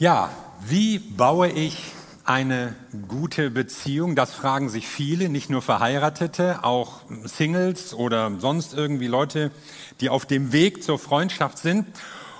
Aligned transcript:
Ja, 0.00 0.30
wie 0.66 0.98
baue 0.98 1.50
ich 1.50 1.92
eine 2.24 2.74
gute 3.06 3.50
Beziehung? 3.50 4.16
Das 4.16 4.32
fragen 4.32 4.70
sich 4.70 4.88
viele, 4.88 5.28
nicht 5.28 5.50
nur 5.50 5.60
Verheiratete, 5.60 6.64
auch 6.64 7.02
Singles 7.24 7.92
oder 7.92 8.32
sonst 8.38 8.72
irgendwie 8.72 9.08
Leute, 9.08 9.50
die 10.00 10.08
auf 10.08 10.24
dem 10.24 10.54
Weg 10.54 10.82
zur 10.82 10.98
Freundschaft 10.98 11.58
sind. 11.58 11.86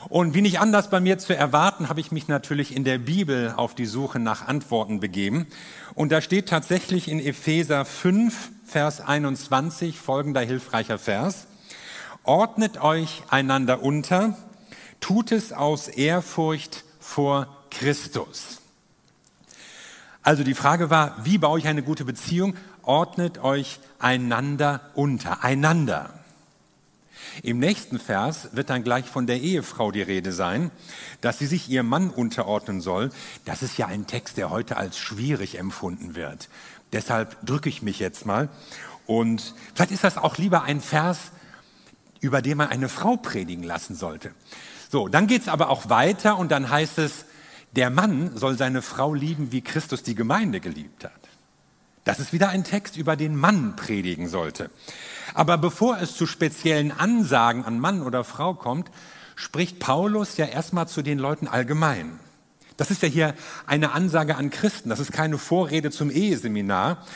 Und 0.08 0.32
wie 0.32 0.40
nicht 0.40 0.58
anders 0.58 0.88
bei 0.88 1.00
mir 1.00 1.18
zu 1.18 1.36
erwarten, 1.36 1.90
habe 1.90 2.00
ich 2.00 2.10
mich 2.10 2.28
natürlich 2.28 2.74
in 2.74 2.84
der 2.84 2.96
Bibel 2.96 3.52
auf 3.54 3.74
die 3.74 3.84
Suche 3.84 4.18
nach 4.18 4.48
Antworten 4.48 4.98
begeben. 4.98 5.46
Und 5.94 6.12
da 6.12 6.22
steht 6.22 6.48
tatsächlich 6.48 7.08
in 7.08 7.20
Epheser 7.20 7.84
5, 7.84 8.52
Vers 8.64 9.02
21 9.02 9.98
folgender 9.98 10.40
hilfreicher 10.40 10.98
Vers. 10.98 11.46
Ordnet 12.24 12.82
euch 12.82 13.22
einander 13.28 13.82
unter, 13.82 14.38
tut 15.00 15.30
es 15.30 15.52
aus 15.52 15.88
Ehrfurcht 15.88 16.84
vor 17.10 17.48
Christus. 17.70 18.60
Also 20.22 20.44
die 20.44 20.54
Frage 20.54 20.90
war, 20.90 21.16
wie 21.24 21.38
baue 21.38 21.58
ich 21.58 21.66
eine 21.66 21.82
gute 21.82 22.04
Beziehung? 22.04 22.54
Ordnet 22.82 23.38
euch 23.38 23.80
einander 23.98 24.90
unter, 24.94 25.42
einander. 25.42 26.14
Im 27.42 27.58
nächsten 27.58 27.98
Vers 27.98 28.50
wird 28.52 28.70
dann 28.70 28.84
gleich 28.84 29.06
von 29.06 29.26
der 29.26 29.40
Ehefrau 29.40 29.90
die 29.90 30.02
Rede 30.02 30.32
sein, 30.32 30.70
dass 31.20 31.38
sie 31.38 31.46
sich 31.46 31.68
ihrem 31.68 31.88
Mann 31.88 32.10
unterordnen 32.10 32.80
soll. 32.80 33.10
Das 33.44 33.62
ist 33.62 33.76
ja 33.76 33.86
ein 33.86 34.06
Text, 34.06 34.36
der 34.36 34.50
heute 34.50 34.76
als 34.76 34.96
schwierig 34.96 35.58
empfunden 35.58 36.14
wird. 36.14 36.48
Deshalb 36.92 37.44
drücke 37.44 37.68
ich 37.68 37.82
mich 37.82 37.98
jetzt 37.98 38.24
mal. 38.24 38.48
Und 39.06 39.54
vielleicht 39.74 39.92
ist 39.92 40.04
das 40.04 40.16
auch 40.16 40.38
lieber 40.38 40.62
ein 40.62 40.80
Vers, 40.80 41.32
über 42.20 42.40
den 42.40 42.56
man 42.56 42.68
eine 42.68 42.88
Frau 42.88 43.16
predigen 43.16 43.64
lassen 43.64 43.96
sollte. 43.96 44.32
So, 44.90 45.06
dann 45.06 45.28
geht's 45.28 45.46
aber 45.46 45.70
auch 45.70 45.88
weiter 45.88 46.36
und 46.36 46.50
dann 46.50 46.68
heißt 46.68 46.98
es, 46.98 47.24
der 47.76 47.90
Mann 47.90 48.36
soll 48.36 48.58
seine 48.58 48.82
Frau 48.82 49.14
lieben, 49.14 49.52
wie 49.52 49.60
Christus 49.60 50.02
die 50.02 50.16
Gemeinde 50.16 50.58
geliebt 50.58 51.04
hat. 51.04 51.12
Das 52.02 52.18
ist 52.18 52.32
wieder 52.32 52.48
ein 52.48 52.64
Text, 52.64 52.96
über 52.96 53.14
den 53.14 53.36
Mann 53.36 53.76
predigen 53.76 54.28
sollte. 54.28 54.68
Aber 55.32 55.58
bevor 55.58 55.98
es 55.98 56.16
zu 56.16 56.26
speziellen 56.26 56.90
Ansagen 56.90 57.64
an 57.64 57.78
Mann 57.78 58.02
oder 58.02 58.24
Frau 58.24 58.54
kommt, 58.54 58.90
spricht 59.36 59.78
Paulus 59.78 60.36
ja 60.38 60.46
erstmal 60.46 60.88
zu 60.88 61.02
den 61.02 61.20
Leuten 61.20 61.46
allgemein. 61.46 62.18
Das 62.76 62.90
ist 62.90 63.02
ja 63.02 63.08
hier 63.08 63.34
eine 63.66 63.92
Ansage 63.92 64.34
an 64.34 64.50
Christen, 64.50 64.88
das 64.88 64.98
ist 64.98 65.12
keine 65.12 65.38
Vorrede 65.38 65.92
zum 65.92 66.10
Eheseminar, 66.10 67.06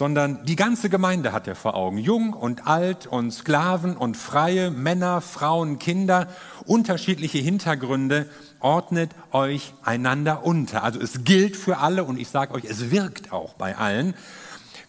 sondern 0.00 0.46
die 0.46 0.56
ganze 0.56 0.88
Gemeinde 0.88 1.30
hat 1.30 1.46
er 1.46 1.54
vor 1.54 1.74
Augen. 1.74 1.98
Jung 1.98 2.32
und 2.32 2.66
alt 2.66 3.06
und 3.06 3.32
Sklaven 3.32 3.98
und 3.98 4.16
Freie, 4.16 4.70
Männer, 4.70 5.20
Frauen, 5.20 5.78
Kinder, 5.78 6.26
unterschiedliche 6.64 7.36
Hintergründe, 7.36 8.26
ordnet 8.60 9.10
euch 9.30 9.74
einander 9.82 10.42
unter. 10.42 10.84
Also 10.84 10.98
es 11.02 11.24
gilt 11.24 11.54
für 11.54 11.76
alle 11.76 12.04
und 12.04 12.18
ich 12.18 12.28
sage 12.28 12.54
euch, 12.54 12.64
es 12.64 12.90
wirkt 12.90 13.30
auch 13.30 13.52
bei 13.52 13.76
allen. 13.76 14.14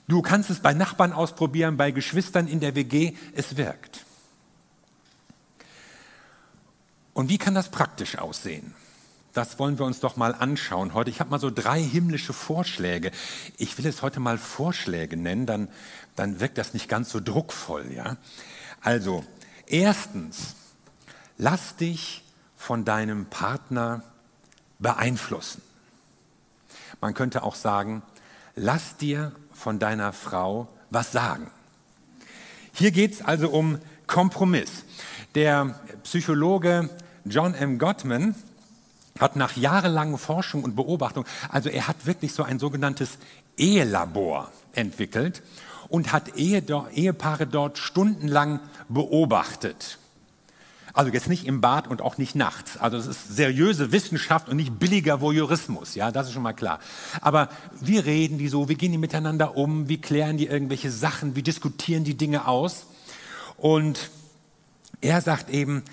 Du 0.08 0.22
kannst 0.22 0.50
es 0.50 0.62
bei 0.62 0.73
Nachbarn 0.73 1.12
ausprobieren, 1.12 1.75
bei 1.75 1.92
Geschwistern 1.92 2.48
in 2.48 2.62
der 2.62 2.75
WG, 2.75 3.12
es 3.36 3.58
wirkt. 3.58 4.06
Und 7.12 7.28
wie 7.28 7.38
kann 7.38 7.53
das 7.53 7.68
praktisch 7.68 8.18
aussehen? 8.18 8.73
Das 9.34 9.60
wollen 9.60 9.80
wir 9.80 9.86
uns 9.86 10.02
doch 10.02 10.18
mal 10.18 10.36
anschauen 10.36 10.94
heute. 10.94 11.10
Ich 11.10 11.20
habe 11.20 11.30
mal 11.30 11.40
so 11.40 11.50
drei 11.50 11.82
himmlische 11.82 12.34
Vorschläge. 12.34 13.12
Ich 13.58 13.78
will 13.78 13.86
es 13.86 14.02
heute 14.02 14.20
mal 14.20 14.38
Vorschläge 14.38 15.16
nennen, 15.16 15.46
dann, 15.46 15.70
dann 16.16 16.40
wirkt 16.40 16.58
das 16.58 16.74
nicht 16.74 16.90
ganz 16.90 17.10
so 17.10 17.22
druckvoll. 17.22 17.92
Ja? 17.94 18.18
Also, 18.82 19.24
erstens, 19.68 20.56
lass 21.38 21.78
dich 21.78 22.24
von 22.58 22.84
deinem 22.84 23.26
Partner 23.28 24.04
beeinflussen. 24.80 25.62
Man 27.00 27.14
könnte 27.14 27.44
auch 27.44 27.56
sagen, 27.56 28.04
lass 28.56 28.98
dir 28.98 29.32
von 29.54 29.80
deiner 29.80 30.12
Frau 30.12 30.68
was 30.90 31.12
sagen. 31.12 31.50
Hier 32.74 32.92
geht 32.92 33.13
es 33.13 33.22
also 33.22 33.50
um 33.50 33.80
Kompromiss. 34.08 34.84
Der 35.36 35.80
Psychologe 36.03 36.90
John 37.25 37.53
M. 37.53 37.78
Gottman 37.78 38.36
hat 39.20 39.36
nach 39.36 39.56
jahrelangen 39.56 40.18
Forschung 40.18 40.64
und 40.64 40.76
Beobachtung, 40.76 41.26
also 41.50 41.70
er 41.70 41.88
hat 41.88 42.06
wirklich 42.06 42.34
so 42.34 42.44
ein 42.44 42.60
sogenanntes 42.60 43.18
Ehelabor 43.58 44.52
entwickelt 44.74 45.44
und 45.90 46.14
hat 46.14 46.38
Ehepaare 46.38 47.48
dort 47.48 47.78
stundenlang 47.78 48.60
beobachtet. 48.88 49.98
Also 50.94 51.12
jetzt 51.12 51.30
nicht 51.30 51.46
im 51.46 51.62
Bad 51.62 51.88
und 51.88 52.02
auch 52.02 52.18
nicht 52.18 52.36
nachts. 52.36 52.78
Also 52.78 52.98
es 52.98 53.08
ist 53.08 53.36
seriöse 53.36 53.92
Wissenschaft 53.92 54.50
und 54.50 54.58
nicht 54.58 54.78
billiger 54.78 55.22
Voyeurismus, 55.22 55.96
ja, 55.96 56.12
das 56.12 56.28
ist 56.28 56.34
schon 56.34 56.44
mal 56.44 56.54
klar. 56.54 56.80
Aber 57.22 57.50
wie 57.80 57.98
reden 57.98 58.38
die 58.38 58.50
so, 58.50 58.68
wie 58.68 58.76
gehen 58.76 58.92
die 58.92 58.98
miteinander 58.98 59.56
um, 59.56 59.88
wie 59.88 60.02
klären 60.02 60.38
die 60.38 60.48
irgendwelche 60.48 60.92
Sachen, 60.92 61.36
wie 61.36 61.44
diskutieren 61.44 62.04
die 62.04 62.18
Dinge 62.18 62.48
aus? 62.48 62.88
Und 63.58 64.10
er 65.00 65.22
sagt 65.22 65.50
eben, 65.50 65.84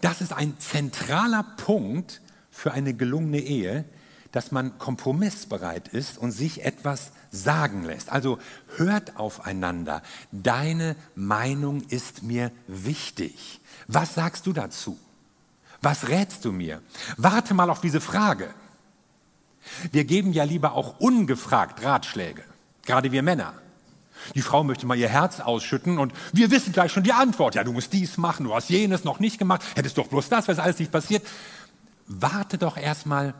das 0.00 0.20
ist 0.20 0.32
ein 0.32 0.54
zentraler 0.58 1.44
Punkt 1.56 2.20
für 2.58 2.72
eine 2.72 2.92
gelungene 2.92 3.38
Ehe, 3.38 3.84
dass 4.32 4.50
man 4.50 4.78
kompromissbereit 4.78 5.86
ist 5.88 6.18
und 6.18 6.32
sich 6.32 6.64
etwas 6.64 7.12
sagen 7.30 7.84
lässt. 7.84 8.10
Also 8.10 8.38
hört 8.76 9.16
aufeinander. 9.16 10.02
Deine 10.32 10.96
Meinung 11.14 11.82
ist 11.88 12.24
mir 12.24 12.50
wichtig. 12.66 13.60
Was 13.86 14.14
sagst 14.14 14.44
du 14.46 14.52
dazu? 14.52 14.98
Was 15.82 16.08
rätst 16.08 16.44
du 16.44 16.50
mir? 16.50 16.82
Warte 17.16 17.54
mal 17.54 17.70
auf 17.70 17.80
diese 17.80 18.00
Frage. 18.00 18.52
Wir 19.92 20.04
geben 20.04 20.32
ja 20.32 20.42
lieber 20.42 20.72
auch 20.72 20.98
ungefragt 20.98 21.84
Ratschläge, 21.84 22.42
gerade 22.84 23.12
wir 23.12 23.22
Männer. 23.22 23.54
Die 24.34 24.42
Frau 24.42 24.64
möchte 24.64 24.86
mal 24.86 24.98
ihr 24.98 25.08
Herz 25.08 25.40
ausschütten 25.40 25.98
und 25.98 26.12
wir 26.32 26.50
wissen 26.50 26.72
gleich 26.72 26.92
schon 26.92 27.04
die 27.04 27.12
Antwort. 27.12 27.54
Ja, 27.54 27.64
du 27.64 27.72
musst 27.72 27.92
dies 27.92 28.18
machen, 28.18 28.44
du 28.44 28.54
hast 28.54 28.68
jenes 28.68 29.04
noch 29.04 29.20
nicht 29.20 29.38
gemacht, 29.38 29.62
hättest 29.76 29.96
doch 29.96 30.08
bloß 30.08 30.28
das, 30.28 30.48
was 30.48 30.58
alles 30.58 30.78
nicht 30.78 30.90
passiert. 30.90 31.24
Warte 32.08 32.58
doch 32.58 32.76
erstmal, 32.76 33.34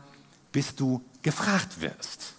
bis 0.51 0.75
du 0.75 1.03
gefragt 1.21 1.81
wirst. 1.81 2.33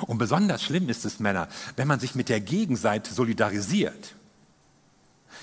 Und 0.00 0.18
besonders 0.18 0.62
schlimm 0.62 0.88
ist 0.88 1.04
es, 1.04 1.20
Männer, 1.20 1.48
wenn 1.76 1.86
man 1.86 2.00
sich 2.00 2.14
mit 2.14 2.28
der 2.28 2.40
Gegenseite 2.40 3.14
solidarisiert. 3.14 4.14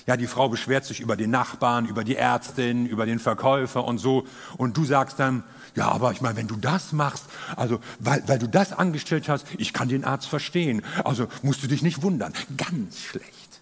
Ja, 0.06 0.16
die 0.16 0.26
Frau 0.26 0.48
beschwert 0.48 0.84
sich 0.84 1.00
über 1.00 1.16
den 1.16 1.30
Nachbarn, 1.30 1.86
über 1.86 2.02
die 2.02 2.16
Ärztin, 2.16 2.86
über 2.86 3.06
den 3.06 3.18
Verkäufer 3.18 3.84
und 3.84 3.98
so. 3.98 4.26
Und 4.56 4.76
du 4.76 4.84
sagst 4.84 5.18
dann, 5.20 5.44
ja, 5.76 5.90
aber 5.90 6.12
ich 6.12 6.20
meine, 6.20 6.36
wenn 6.36 6.48
du 6.48 6.56
das 6.56 6.92
machst, 6.92 7.24
also 7.56 7.80
weil, 7.98 8.22
weil 8.26 8.38
du 8.38 8.48
das 8.48 8.72
angestellt 8.72 9.28
hast, 9.28 9.46
ich 9.58 9.72
kann 9.72 9.88
den 9.88 10.04
Arzt 10.04 10.26
verstehen. 10.28 10.82
Also 11.04 11.28
musst 11.42 11.62
du 11.62 11.68
dich 11.68 11.82
nicht 11.82 12.02
wundern. 12.02 12.32
Ganz 12.56 12.98
schlecht. 12.98 13.60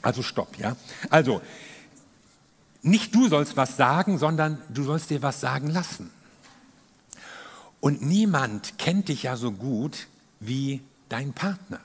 Also 0.00 0.22
stopp, 0.22 0.58
ja. 0.58 0.76
Also 1.10 1.42
nicht 2.82 3.14
du 3.14 3.28
sollst 3.28 3.56
was 3.56 3.76
sagen, 3.76 4.18
sondern 4.18 4.58
du 4.68 4.82
sollst 4.82 5.10
dir 5.10 5.22
was 5.22 5.40
sagen 5.40 5.68
lassen. 5.68 6.10
Und 7.80 8.02
niemand 8.02 8.78
kennt 8.78 9.08
dich 9.08 9.24
ja 9.24 9.36
so 9.36 9.52
gut 9.52 10.08
wie 10.40 10.82
dein 11.08 11.32
Partner. 11.32 11.80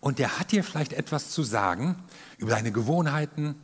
Und 0.00 0.18
der 0.18 0.38
hat 0.38 0.52
dir 0.52 0.64
vielleicht 0.64 0.92
etwas 0.92 1.30
zu 1.30 1.42
sagen 1.42 1.96
über 2.38 2.50
deine 2.50 2.72
Gewohnheiten, 2.72 3.54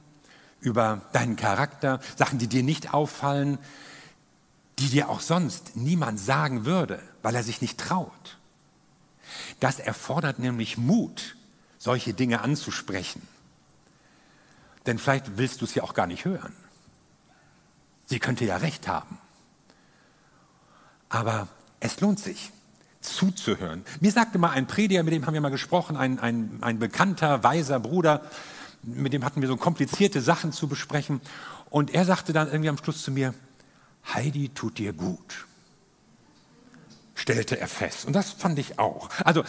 über 0.61 1.03
deinen 1.13 1.37
Charakter, 1.37 2.01
Sachen, 2.17 2.39
die 2.39 2.47
dir 2.47 2.63
nicht 2.63 2.95
auffallen, 2.95 3.59
die 4.79 4.89
dir 4.89 5.09
auch 5.09 5.21
sonst 5.21 5.77
niemand 5.77 6.21
sagen 6.21 6.65
würde, 6.65 7.03
weil 7.23 7.35
er 7.35 7.43
sich 7.43 7.61
nicht 7.61 7.79
traut. 7.79 8.39
Das 9.61 9.79
erfordert 9.79 10.39
nämlich 10.39 10.79
Mut, 10.79 11.37
solche 11.79 12.15
Dinge 12.15 12.41
anzusprechen. 12.41 13.23
Denn 14.87 14.99
vielleicht 14.99 15.37
willst 15.37 15.61
du 15.61 15.65
es 15.65 15.75
ja 15.75 15.83
auch 15.83 15.95
gar 15.95 16.07
nicht 16.07 16.25
hören. 16.25 16.55
Sie 18.07 18.19
könnte 18.19 18.45
ja 18.45 18.57
recht 18.57 18.89
haben. 18.89 19.19
Aber 21.09 21.49
es 21.81 22.01
lohnt 22.01 22.21
sich 22.21 22.53
zuzuhören. 23.01 23.85
Mir 24.01 24.13
sagte 24.13 24.39
mal 24.39 24.51
ein 24.51 24.67
Prediger, 24.67 25.03
mit 25.03 25.13
dem 25.13 25.27
haben 25.27 25.35
wir 25.35 25.41
mal 25.41 25.51
gesprochen, 25.51 25.97
ein, 25.97 26.19
ein, 26.19 26.59
ein 26.61 26.79
bekannter, 26.79 27.43
weiser 27.45 27.81
Bruder, 27.81 28.23
mit 28.83 29.13
dem 29.13 29.25
hatten 29.25 29.41
wir 29.41 29.49
so 29.49 29.57
komplizierte 29.57 30.21
Sachen 30.21 30.53
zu 30.53 30.69
besprechen. 30.69 31.21
Und 31.71 31.95
er 31.95 32.05
sagte 32.05 32.33
dann 32.33 32.49
irgendwie 32.49 32.69
am 32.69 32.79
Schluss 32.79 33.03
zu 33.03 33.11
mir, 33.11 33.35
Heidi 34.15 34.49
tut 34.51 34.79
dir 34.79 34.93
gut, 34.93 35.47
stellte 37.15 37.59
er 37.61 37.69
fest. 37.69 38.07
Und 38.07 38.15
das 38.15 38.33
fand 38.33 38.59
ich 38.59 38.79
auch. 38.79 39.11
Also 39.25 39.45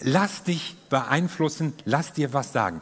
lass 0.00 0.44
dich 0.44 0.76
beeinflussen, 0.88 1.74
lass 1.84 2.12
dir 2.12 2.32
was 2.32 2.52
sagen. 2.52 2.80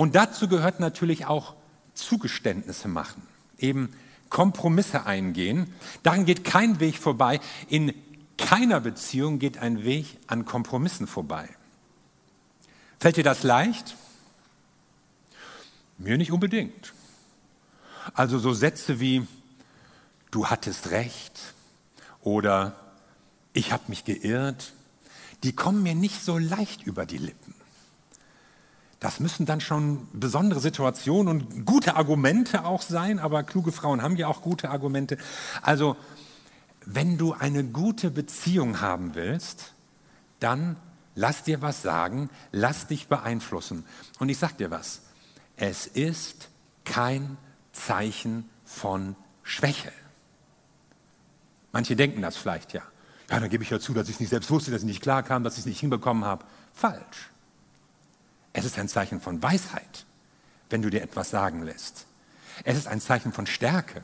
Und 0.00 0.14
dazu 0.14 0.48
gehört 0.48 0.80
natürlich 0.80 1.26
auch 1.26 1.52
Zugeständnisse 1.92 2.88
machen, 2.88 3.20
eben 3.58 3.92
Kompromisse 4.30 5.04
eingehen. 5.04 5.74
Daran 6.02 6.24
geht 6.24 6.42
kein 6.42 6.80
Weg 6.80 6.96
vorbei. 6.96 7.38
In 7.68 7.92
keiner 8.38 8.80
Beziehung 8.80 9.38
geht 9.38 9.58
ein 9.58 9.84
Weg 9.84 10.16
an 10.26 10.46
Kompromissen 10.46 11.06
vorbei. 11.06 11.50
Fällt 12.98 13.18
dir 13.18 13.24
das 13.24 13.42
leicht? 13.42 13.94
Mir 15.98 16.16
nicht 16.16 16.32
unbedingt. 16.32 16.94
Also 18.14 18.38
so 18.38 18.54
Sätze 18.54 19.00
wie, 19.00 19.26
du 20.30 20.46
hattest 20.46 20.92
recht 20.92 21.52
oder 22.22 22.74
ich 23.52 23.70
habe 23.70 23.82
mich 23.88 24.06
geirrt, 24.06 24.72
die 25.42 25.54
kommen 25.54 25.82
mir 25.82 25.94
nicht 25.94 26.24
so 26.24 26.38
leicht 26.38 26.84
über 26.84 27.04
die 27.04 27.18
Lippen. 27.18 27.59
Das 29.00 29.18
müssen 29.18 29.46
dann 29.46 29.62
schon 29.62 30.06
besondere 30.12 30.60
Situationen 30.60 31.40
und 31.40 31.66
gute 31.66 31.96
Argumente 31.96 32.64
auch 32.66 32.82
sein, 32.82 33.18
aber 33.18 33.42
kluge 33.42 33.72
Frauen 33.72 34.02
haben 34.02 34.16
ja 34.16 34.28
auch 34.28 34.42
gute 34.42 34.68
Argumente. 34.70 35.16
Also, 35.62 35.96
wenn 36.84 37.16
du 37.16 37.32
eine 37.32 37.64
gute 37.64 38.10
Beziehung 38.10 38.82
haben 38.82 39.14
willst, 39.14 39.72
dann 40.38 40.76
lass 41.14 41.44
dir 41.44 41.62
was 41.62 41.80
sagen, 41.80 42.28
lass 42.52 42.88
dich 42.88 43.08
beeinflussen. 43.08 43.84
Und 44.18 44.28
ich 44.28 44.38
sag 44.38 44.58
dir 44.58 44.70
was, 44.70 45.00
es 45.56 45.86
ist 45.86 46.50
kein 46.84 47.38
Zeichen 47.72 48.48
von 48.64 49.16
Schwäche. 49.42 49.92
Manche 51.72 51.96
denken 51.96 52.20
das 52.20 52.36
vielleicht 52.36 52.74
ja. 52.74 52.82
Ja, 53.30 53.40
dann 53.40 53.48
gebe 53.48 53.62
ich 53.62 53.70
ja 53.70 53.80
zu, 53.80 53.94
dass 53.94 54.08
ich 54.08 54.16
es 54.16 54.20
nicht 54.20 54.30
selbst 54.30 54.50
wusste, 54.50 54.70
dass 54.72 54.82
ich 54.82 54.86
nicht 54.86 55.02
klar 55.02 55.22
kam, 55.22 55.44
dass 55.44 55.54
ich 55.54 55.60
es 55.60 55.66
nicht 55.66 55.80
hinbekommen 55.80 56.24
habe. 56.24 56.44
Falsch. 56.74 57.30
Es 58.60 58.66
ist 58.66 58.78
ein 58.78 58.88
Zeichen 58.88 59.22
von 59.22 59.42
Weisheit, 59.42 60.04
wenn 60.68 60.82
du 60.82 60.90
dir 60.90 61.00
etwas 61.00 61.30
sagen 61.30 61.62
lässt. 61.62 62.04
Es 62.62 62.76
ist 62.76 62.88
ein 62.88 63.00
Zeichen 63.00 63.32
von 63.32 63.46
Stärke. 63.46 64.02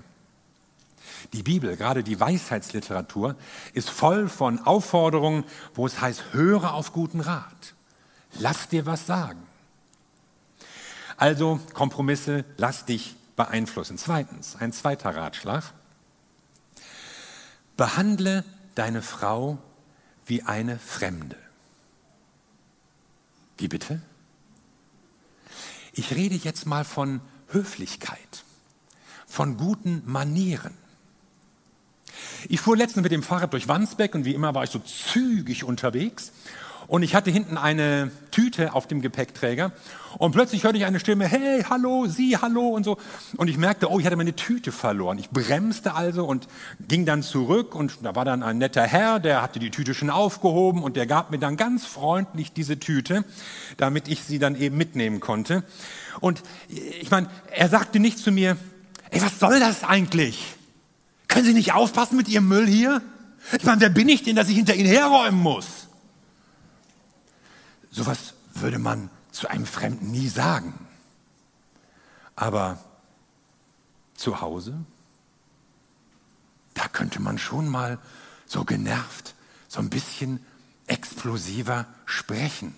Die 1.34 1.42
Bibel, 1.42 1.76
gerade 1.76 2.02
die 2.02 2.18
Weisheitsliteratur, 2.18 3.36
ist 3.74 3.90
voll 3.90 4.30
von 4.30 4.60
Aufforderungen, 4.60 5.44
wo 5.74 5.86
es 5.86 6.00
heißt, 6.00 6.32
höre 6.32 6.72
auf 6.72 6.94
guten 6.94 7.20
Rat. 7.20 7.74
Lass 8.38 8.68
dir 8.68 8.86
was 8.86 9.04
sagen. 9.04 9.42
Also 11.18 11.60
Kompromisse, 11.74 12.46
lass 12.56 12.86
dich 12.86 13.14
beeinflussen. 13.36 13.98
Zweitens, 13.98 14.56
ein 14.56 14.72
zweiter 14.72 15.14
Ratschlag. 15.14 15.64
Behandle 17.76 18.42
deine 18.74 19.02
Frau 19.02 19.58
wie 20.24 20.44
eine 20.44 20.78
Fremde. 20.78 21.36
Wie 23.58 23.68
bitte? 23.68 24.00
Ich 25.96 26.14
rede 26.14 26.34
jetzt 26.34 26.66
mal 26.66 26.84
von 26.84 27.20
Höflichkeit, 27.48 28.44
von 29.26 29.56
guten 29.56 30.02
Manieren. 30.04 30.74
Ich 32.48 32.60
fuhr 32.60 32.76
letztens 32.76 33.02
mit 33.02 33.12
dem 33.12 33.22
Fahrrad 33.22 33.52
durch 33.52 33.66
Wandsbeck 33.66 34.14
und 34.14 34.24
wie 34.26 34.34
immer 34.34 34.54
war 34.54 34.62
ich 34.62 34.70
so 34.70 34.78
zügig 34.78 35.64
unterwegs 35.64 36.32
und 36.86 37.02
ich 37.02 37.14
hatte 37.14 37.30
hinten 37.30 37.56
eine 37.56 38.10
Tüte 38.30 38.74
auf 38.74 38.86
dem 38.86 39.00
Gepäckträger 39.00 39.72
und 40.18 40.32
plötzlich 40.32 40.64
hörte 40.64 40.78
ich 40.78 40.84
eine 40.84 41.00
Stimme, 41.00 41.26
hey, 41.26 41.62
hallo, 41.68 42.06
Sie, 42.06 42.36
hallo 42.36 42.68
und 42.68 42.84
so. 42.84 42.96
Und 43.36 43.48
ich 43.48 43.58
merkte, 43.58 43.90
oh, 43.90 43.98
ich 43.98 44.06
hatte 44.06 44.16
meine 44.16 44.34
Tüte 44.34 44.72
verloren. 44.72 45.18
Ich 45.18 45.30
bremste 45.30 45.94
also 45.94 46.24
und 46.24 46.48
ging 46.86 47.04
dann 47.04 47.22
zurück 47.22 47.74
und 47.74 47.98
da 48.02 48.14
war 48.14 48.24
dann 48.24 48.42
ein 48.42 48.58
netter 48.58 48.82
Herr, 48.82 49.20
der 49.20 49.42
hatte 49.42 49.58
die 49.58 49.70
Tüte 49.70 49.94
schon 49.94 50.10
aufgehoben 50.10 50.82
und 50.82 50.96
der 50.96 51.06
gab 51.06 51.30
mir 51.30 51.38
dann 51.38 51.56
ganz 51.56 51.84
freundlich 51.84 52.52
diese 52.52 52.78
Tüte, 52.78 53.24
damit 53.76 54.08
ich 54.08 54.22
sie 54.22 54.38
dann 54.38 54.56
eben 54.56 54.76
mitnehmen 54.76 55.20
konnte. 55.20 55.64
Und 56.20 56.42
ich 56.68 57.10
meine, 57.10 57.28
er 57.50 57.68
sagte 57.68 58.00
nicht 58.00 58.18
zu 58.18 58.32
mir, 58.32 58.56
ey, 59.10 59.20
was 59.20 59.38
soll 59.38 59.60
das 59.60 59.84
eigentlich? 59.84 60.54
Können 61.28 61.44
Sie 61.44 61.54
nicht 61.54 61.74
aufpassen 61.74 62.16
mit 62.16 62.28
Ihrem 62.28 62.48
Müll 62.48 62.66
hier? 62.66 63.02
Ich 63.58 63.64
meine, 63.64 63.80
wer 63.80 63.90
bin 63.90 64.08
ich 64.08 64.22
denn, 64.22 64.36
dass 64.36 64.48
ich 64.48 64.56
hinter 64.56 64.74
Ihnen 64.74 64.88
herräumen 64.88 65.38
muss? 65.38 65.66
Sowas 67.96 68.34
würde 68.52 68.78
man 68.78 69.08
zu 69.32 69.48
einem 69.48 69.64
Fremden 69.64 70.10
nie 70.10 70.28
sagen. 70.28 70.74
Aber 72.36 72.78
zu 74.14 74.42
Hause, 74.42 74.74
da 76.74 76.88
könnte 76.88 77.22
man 77.22 77.38
schon 77.38 77.66
mal 77.66 77.98
so 78.44 78.64
genervt, 78.64 79.34
so 79.66 79.80
ein 79.80 79.88
bisschen 79.88 80.44
explosiver 80.86 81.86
sprechen. 82.04 82.74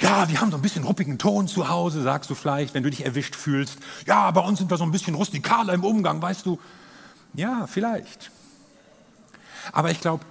Ja, 0.00 0.28
wir 0.28 0.40
haben 0.40 0.52
so 0.52 0.56
ein 0.56 0.62
bisschen 0.62 0.84
ruppigen 0.84 1.18
Ton 1.18 1.48
zu 1.48 1.68
Hause, 1.68 2.02
sagst 2.04 2.30
du 2.30 2.36
vielleicht, 2.36 2.72
wenn 2.74 2.84
du 2.84 2.90
dich 2.90 3.04
erwischt 3.04 3.34
fühlst. 3.34 3.78
Ja, 4.06 4.30
bei 4.30 4.40
uns 4.42 4.60
sind 4.60 4.70
wir 4.70 4.76
so 4.76 4.84
ein 4.84 4.92
bisschen 4.92 5.16
rustikaler 5.16 5.72
im 5.72 5.82
Umgang, 5.82 6.22
weißt 6.22 6.46
du. 6.46 6.60
Ja, 7.32 7.66
vielleicht. 7.66 8.30
Aber 9.72 9.90
ich 9.90 10.00
glaube, 10.00 10.24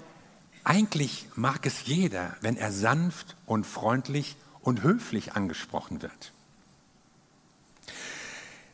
eigentlich 0.64 1.28
mag 1.36 1.66
es 1.66 1.86
jeder, 1.86 2.36
wenn 2.42 2.58
er 2.58 2.72
sanft 2.72 3.36
und 3.46 3.66
freundlich 3.66 4.36
und 4.62 4.84
höflich 4.84 5.34
angesprochen 5.34 6.02
wird. 6.02 6.32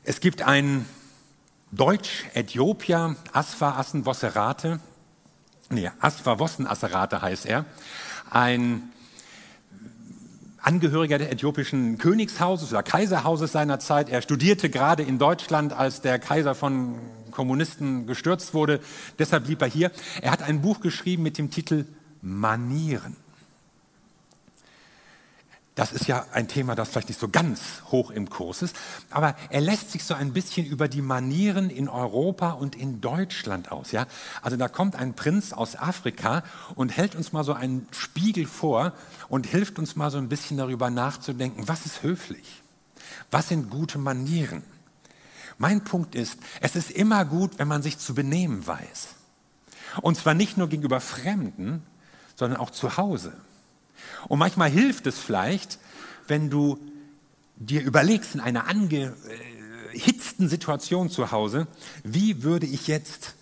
Es 0.04 0.20
gibt 0.20 0.42
einen 0.42 0.88
Deutsch-Äthiopier, 1.72 3.16
Asfa 3.34 3.78
Assen 3.78 4.06
Vosserate, 4.06 4.80
nee, 5.70 5.90
Asfa 6.00 6.40
Wossen 6.40 6.68
Asserate 6.68 7.22
heißt 7.22 7.46
er, 7.46 7.66
ein 8.30 8.92
Angehöriger 10.62 11.18
des 11.18 11.30
äthiopischen 11.30 11.98
Königshauses 11.98 12.72
oder 12.72 12.84
Kaiserhauses 12.84 13.52
seiner 13.52 13.80
Zeit. 13.80 14.10
Er 14.10 14.22
studierte 14.22 14.70
gerade 14.70 15.04
in 15.04 15.18
Deutschland, 15.18 15.74
als 15.74 16.02
der 16.02 16.20
Kaiser 16.20 16.54
von 16.54 16.96
Kommunisten 17.32 18.08
gestürzt 18.08 18.54
wurde. 18.54 18.80
Deshalb 19.18 19.46
blieb 19.46 19.62
er 19.62 19.68
hier. 19.68 19.92
Er 20.22 20.32
hat 20.32 20.42
ein 20.42 20.62
Buch 20.62 20.80
geschrieben 20.80 21.24
mit 21.24 21.38
dem 21.38 21.52
Titel 21.52 21.86
Manieren. 22.22 23.16
Das 25.80 25.94
ist 25.94 26.08
ja 26.08 26.26
ein 26.34 26.50
Thema, 26.50 26.76
das 26.76 26.90
vielleicht 26.90 27.08
nicht 27.08 27.22
so 27.22 27.30
ganz 27.30 27.84
hoch 27.90 28.12
im 28.12 28.30
Kurs 28.30 28.64
ist, 28.64 28.76
aber 29.12 29.34
er 29.50 29.62
lässt 29.62 29.92
sich 29.92 30.04
so 30.04 30.14
ein 30.14 30.34
bisschen 30.34 30.66
über 30.66 30.90
die 30.90 31.02
Manieren 31.02 31.70
in 31.70 31.88
Europa 31.88 32.52
und 32.52 32.76
in 32.76 33.00
Deutschland 33.00 33.72
aus. 33.72 33.94
Ja? 33.94 34.06
Also 34.42 34.58
da 34.58 34.68
kommt 34.68 34.98
ein 34.98 35.14
Prinz 35.14 35.54
aus 35.54 35.78
Afrika 35.78 36.44
und 36.76 36.90
hält 36.98 37.16
uns 37.16 37.32
mal 37.32 37.46
so 37.46 37.54
einen 37.54 37.88
Spiegel 37.92 38.46
vor 38.46 38.92
und 39.30 39.48
hilft 39.48 39.80
uns 39.80 39.96
mal 39.96 40.12
so 40.12 40.18
ein 40.18 40.28
bisschen 40.28 40.58
darüber 40.58 40.90
nachzudenken, 40.90 41.70
was 41.70 41.86
ist 41.86 42.04
höflich? 42.04 42.62
Was 43.32 43.48
sind 43.48 43.70
gute 43.70 44.00
Manieren? 44.00 44.64
Mein 45.60 45.84
Punkt 45.84 46.16
ist, 46.16 46.40
es 46.62 46.76
ist 46.78 46.90
immer 46.90 47.26
gut, 47.26 47.60
wenn 47.60 47.68
man 47.68 47.84
sich 47.84 48.00
zu 48.00 48.16
benehmen 48.16 48.66
weiß. 48.66 49.10
Und 50.02 50.16
zwar 50.16 50.34
nicht 50.34 50.58
nur 50.58 50.70
gegenüber 50.70 51.02
Fremden, 51.02 51.84
sondern 52.36 52.60
auch 52.60 52.70
zu 52.70 52.96
Hause. 52.96 53.34
Und 54.30 54.40
manchmal 54.40 54.70
hilft 54.70 55.06
es 55.06 55.20
vielleicht, 55.20 55.78
wenn 56.28 56.50
du 56.50 56.80
dir 57.58 57.84
überlegst 57.84 58.36
in 58.36 58.40
einer 58.40 58.68
angehitzten 58.68 60.48
Situation 60.48 61.10
zu 61.10 61.32
Hause, 61.32 61.68
wie 62.06 62.42
würde 62.42 62.66
ich 62.66 62.88
jetzt 62.88 63.36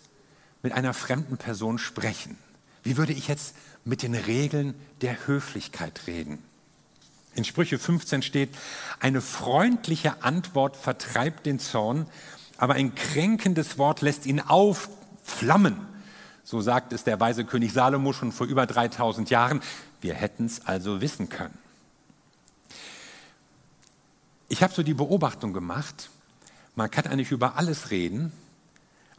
mit 0.63 0.73
einer 0.73 0.95
fremden 0.95 1.37
Person 1.37 1.77
sprechen? 1.77 2.35
Wie 2.81 2.97
würde 2.97 3.13
ich 3.13 3.27
jetzt 3.27 3.55
mit 3.85 4.01
den 4.01 4.15
Regeln 4.15 4.73
der 5.01 5.27
Höflichkeit 5.27 6.07
reden? 6.07 6.39
In 7.37 7.45
Sprüche 7.45 7.77
15 7.77 8.23
steht, 8.23 8.49
eine 8.99 9.21
freundliche 9.21 10.23
Antwort 10.23 10.75
vertreibt 10.75 11.45
den 11.45 11.59
Zorn, 11.59 12.07
aber 12.57 12.73
ein 12.73 12.95
kränkendes 12.95 13.77
Wort 13.77 14.01
lässt 14.01 14.25
ihn 14.25 14.39
aufflammen. 14.39 15.85
So 16.43 16.61
sagt 16.61 16.93
es 16.93 17.03
der 17.03 17.19
weise 17.19 17.45
König 17.45 17.73
Salomo 17.73 18.11
schon 18.11 18.31
vor 18.31 18.47
über 18.47 18.65
3000 18.65 19.29
Jahren. 19.29 19.61
Wir 20.01 20.15
hätten 20.15 20.47
es 20.47 20.65
also 20.65 20.99
wissen 20.99 21.29
können. 21.29 21.55
Ich 24.49 24.63
habe 24.63 24.73
so 24.73 24.81
die 24.81 24.95
Beobachtung 24.95 25.53
gemacht, 25.53 26.09
man 26.73 26.89
kann 26.89 27.05
eigentlich 27.05 27.31
über 27.31 27.55
alles 27.55 27.91
reden, 27.91 28.31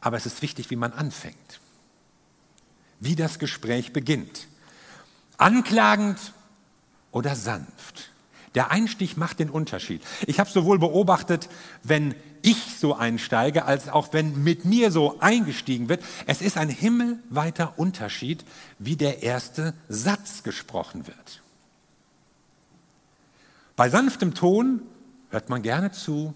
aber 0.01 0.17
es 0.17 0.25
ist 0.25 0.41
wichtig, 0.41 0.69
wie 0.71 0.75
man 0.75 0.91
anfängt. 0.91 1.61
Wie 2.99 3.15
das 3.15 3.39
Gespräch 3.39 3.93
beginnt. 3.93 4.47
Anklagend 5.37 6.33
oder 7.11 7.37
sanft. 7.37 8.08
Der 8.55 8.71
Einstieg 8.71 9.17
macht 9.17 9.39
den 9.39 9.49
Unterschied. 9.49 10.01
Ich 10.25 10.39
habe 10.39 10.49
sowohl 10.49 10.79
beobachtet, 10.79 11.49
wenn 11.83 12.15
ich 12.41 12.77
so 12.79 12.95
einsteige, 12.95 13.65
als 13.65 13.89
auch 13.89 14.13
wenn 14.13 14.43
mit 14.43 14.65
mir 14.65 14.91
so 14.91 15.19
eingestiegen 15.19 15.89
wird. 15.89 16.03
Es 16.25 16.41
ist 16.41 16.57
ein 16.57 16.69
himmelweiter 16.69 17.77
Unterschied, 17.77 18.45
wie 18.79 18.95
der 18.95 19.23
erste 19.23 19.73
Satz 19.87 20.43
gesprochen 20.43 21.07
wird. 21.07 21.41
Bei 23.75 23.89
sanftem 23.89 24.33
Ton 24.33 24.81
hört 25.29 25.49
man 25.49 25.61
gerne 25.61 25.91
zu. 25.91 26.33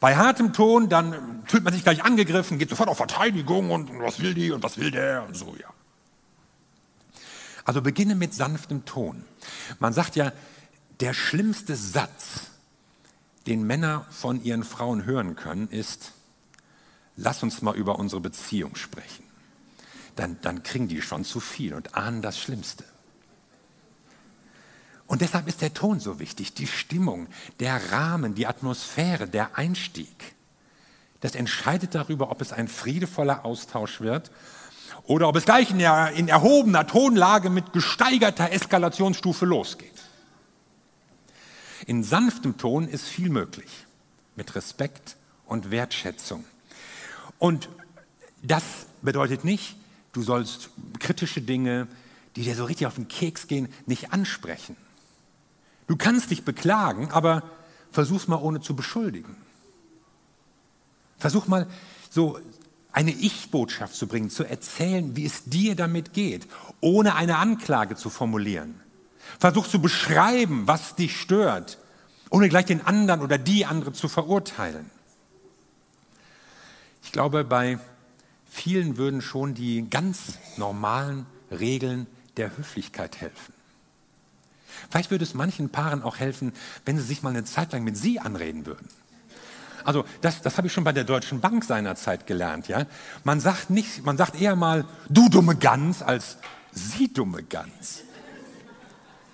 Bei 0.00 0.16
hartem 0.16 0.52
Ton, 0.52 0.88
dann 0.88 1.42
fühlt 1.46 1.64
man 1.64 1.72
sich 1.72 1.82
gleich 1.82 2.04
angegriffen, 2.04 2.58
geht 2.58 2.70
sofort 2.70 2.88
auf 2.88 2.98
Verteidigung 2.98 3.70
und 3.70 3.90
was 3.98 4.20
will 4.20 4.34
die 4.34 4.52
und 4.52 4.62
was 4.62 4.78
will 4.78 4.90
der 4.90 5.24
und 5.26 5.36
so, 5.36 5.56
ja. 5.58 5.68
Also 7.64 7.82
beginne 7.82 8.14
mit 8.14 8.32
sanftem 8.32 8.84
Ton. 8.84 9.24
Man 9.80 9.92
sagt 9.92 10.16
ja, 10.16 10.32
der 11.00 11.14
schlimmste 11.14 11.76
Satz, 11.76 12.48
den 13.46 13.66
Männer 13.66 14.06
von 14.10 14.42
ihren 14.42 14.64
Frauen 14.64 15.04
hören 15.04 15.36
können, 15.36 15.68
ist, 15.68 16.12
lass 17.16 17.42
uns 17.42 17.62
mal 17.62 17.76
über 17.76 17.98
unsere 17.98 18.20
Beziehung 18.20 18.76
sprechen. 18.76 19.24
Dann, 20.16 20.38
dann 20.42 20.62
kriegen 20.62 20.88
die 20.88 21.00
schon 21.00 21.24
zu 21.24 21.40
viel 21.40 21.74
und 21.74 21.94
ahnen 21.94 22.22
das 22.22 22.38
Schlimmste. 22.38 22.84
Und 25.06 25.22
deshalb 25.22 25.48
ist 25.48 25.62
der 25.62 25.72
Ton 25.72 26.00
so 26.00 26.18
wichtig, 26.18 26.52
die 26.52 26.66
Stimmung, 26.66 27.28
der 27.60 27.92
Rahmen, 27.92 28.34
die 28.34 28.46
Atmosphäre, 28.46 29.26
der 29.26 29.56
Einstieg. 29.56 30.34
Das 31.20 31.34
entscheidet 31.34 31.94
darüber, 31.94 32.30
ob 32.30 32.42
es 32.42 32.52
ein 32.52 32.68
friedevoller 32.68 33.44
Austausch 33.44 34.00
wird 34.00 34.30
oder 35.04 35.28
ob 35.28 35.36
es 35.36 35.46
gleich 35.46 35.70
in, 35.70 35.78
der, 35.78 36.12
in 36.12 36.28
erhobener 36.28 36.86
Tonlage 36.86 37.48
mit 37.48 37.72
gesteigerter 37.72 38.52
Eskalationsstufe 38.52 39.46
losgeht. 39.46 39.97
In 41.88 42.04
sanftem 42.04 42.58
Ton 42.58 42.86
ist 42.86 43.06
viel 43.06 43.30
möglich, 43.30 43.86
mit 44.36 44.54
Respekt 44.54 45.16
und 45.46 45.70
Wertschätzung. 45.70 46.44
Und 47.38 47.70
das 48.42 48.62
bedeutet 49.00 49.42
nicht, 49.42 49.74
du 50.12 50.20
sollst 50.20 50.68
kritische 50.98 51.40
Dinge, 51.40 51.88
die 52.36 52.42
dir 52.42 52.54
so 52.54 52.66
richtig 52.66 52.86
auf 52.88 52.96
den 52.96 53.08
Keks 53.08 53.46
gehen, 53.46 53.72
nicht 53.86 54.12
ansprechen. 54.12 54.76
Du 55.86 55.96
kannst 55.96 56.30
dich 56.30 56.44
beklagen, 56.44 57.10
aber 57.10 57.42
versuch's 57.90 58.28
mal 58.28 58.36
ohne 58.36 58.60
zu 58.60 58.76
beschuldigen. 58.76 59.34
Versuch 61.16 61.46
mal 61.46 61.68
so 62.10 62.38
eine 62.92 63.12
Ich-Botschaft 63.12 63.94
zu 63.94 64.08
bringen, 64.08 64.28
zu 64.28 64.44
erzählen, 64.44 65.16
wie 65.16 65.24
es 65.24 65.44
dir 65.44 65.74
damit 65.74 66.12
geht, 66.12 66.48
ohne 66.82 67.14
eine 67.14 67.38
Anklage 67.38 67.96
zu 67.96 68.10
formulieren. 68.10 68.78
Versuch 69.38 69.66
zu 69.66 69.80
beschreiben, 69.80 70.66
was 70.66 70.94
dich 70.94 71.20
stört, 71.20 71.78
ohne 72.30 72.48
gleich 72.48 72.66
den 72.66 72.84
anderen 72.84 73.22
oder 73.22 73.38
die 73.38 73.66
andere 73.66 73.92
zu 73.92 74.08
verurteilen. 74.08 74.90
Ich 77.02 77.12
glaube, 77.12 77.44
bei 77.44 77.78
vielen 78.50 78.96
würden 78.96 79.22
schon 79.22 79.54
die 79.54 79.88
ganz 79.88 80.38
normalen 80.56 81.26
Regeln 81.50 82.06
der 82.36 82.56
Höflichkeit 82.56 83.20
helfen. 83.20 83.54
Vielleicht 84.90 85.10
würde 85.10 85.24
es 85.24 85.34
manchen 85.34 85.70
Paaren 85.70 86.02
auch 86.02 86.18
helfen, 86.18 86.52
wenn 86.84 86.96
sie 86.96 87.04
sich 87.04 87.22
mal 87.22 87.30
eine 87.30 87.44
Zeit 87.44 87.72
lang 87.72 87.84
mit 87.84 87.96
Sie 87.96 88.20
anreden 88.20 88.66
würden. 88.66 88.88
Also 89.84 90.04
das, 90.20 90.42
das 90.42 90.56
habe 90.58 90.66
ich 90.66 90.72
schon 90.72 90.84
bei 90.84 90.92
der 90.92 91.04
Deutschen 91.04 91.40
Bank 91.40 91.64
seinerzeit 91.64 92.26
gelernt. 92.26 92.68
Ja? 92.68 92.86
Man, 93.24 93.40
sagt 93.40 93.70
nicht, 93.70 94.04
man 94.04 94.16
sagt 94.16 94.40
eher 94.40 94.56
mal, 94.56 94.84
du 95.08 95.28
dumme 95.28 95.56
Gans, 95.56 96.02
als 96.02 96.36
Sie 96.72 97.12
dumme 97.12 97.42
Gans. 97.42 98.02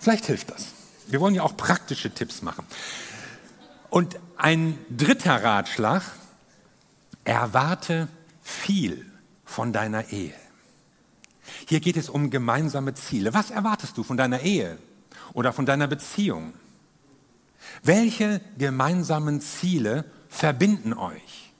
Vielleicht 0.05 0.27
hilft 0.27 0.51
das. 0.51 0.67
Wir 1.07 1.19
wollen 1.19 1.35
ja 1.35 1.45
auch 1.45 1.57
praktische 1.57 2.11
Tipps 2.11 2.43
machen. 2.43 2.67
Und 3.89 4.19
ein 4.37 4.79
dritter 4.95 5.43
Ratschlag, 5.43 6.03
erwarte 7.25 8.09
viel 8.43 9.11
von 9.47 9.73
deiner 9.73 10.13
Ehe. 10.13 10.35
Hier 11.67 11.81
geht 11.81 11.97
es 11.97 12.11
um 12.11 12.29
gemeinsame 12.29 12.93
Ziele. 12.93 13.33
Was 13.33 13.51
erwartest 13.51 13.97
du 13.97 14.03
von 14.03 14.19
deiner 14.19 14.41
Ehe 14.41 14.77
oder 15.33 15.55
von 15.55 15.65
deiner 15.65 15.87
Beziehung? 15.87 16.53
Welche 17.83 18.43
gemeinsamen 18.59 19.41
Ziele 19.41 20.05
verbinden 20.29 20.93
euch? 20.93 21.51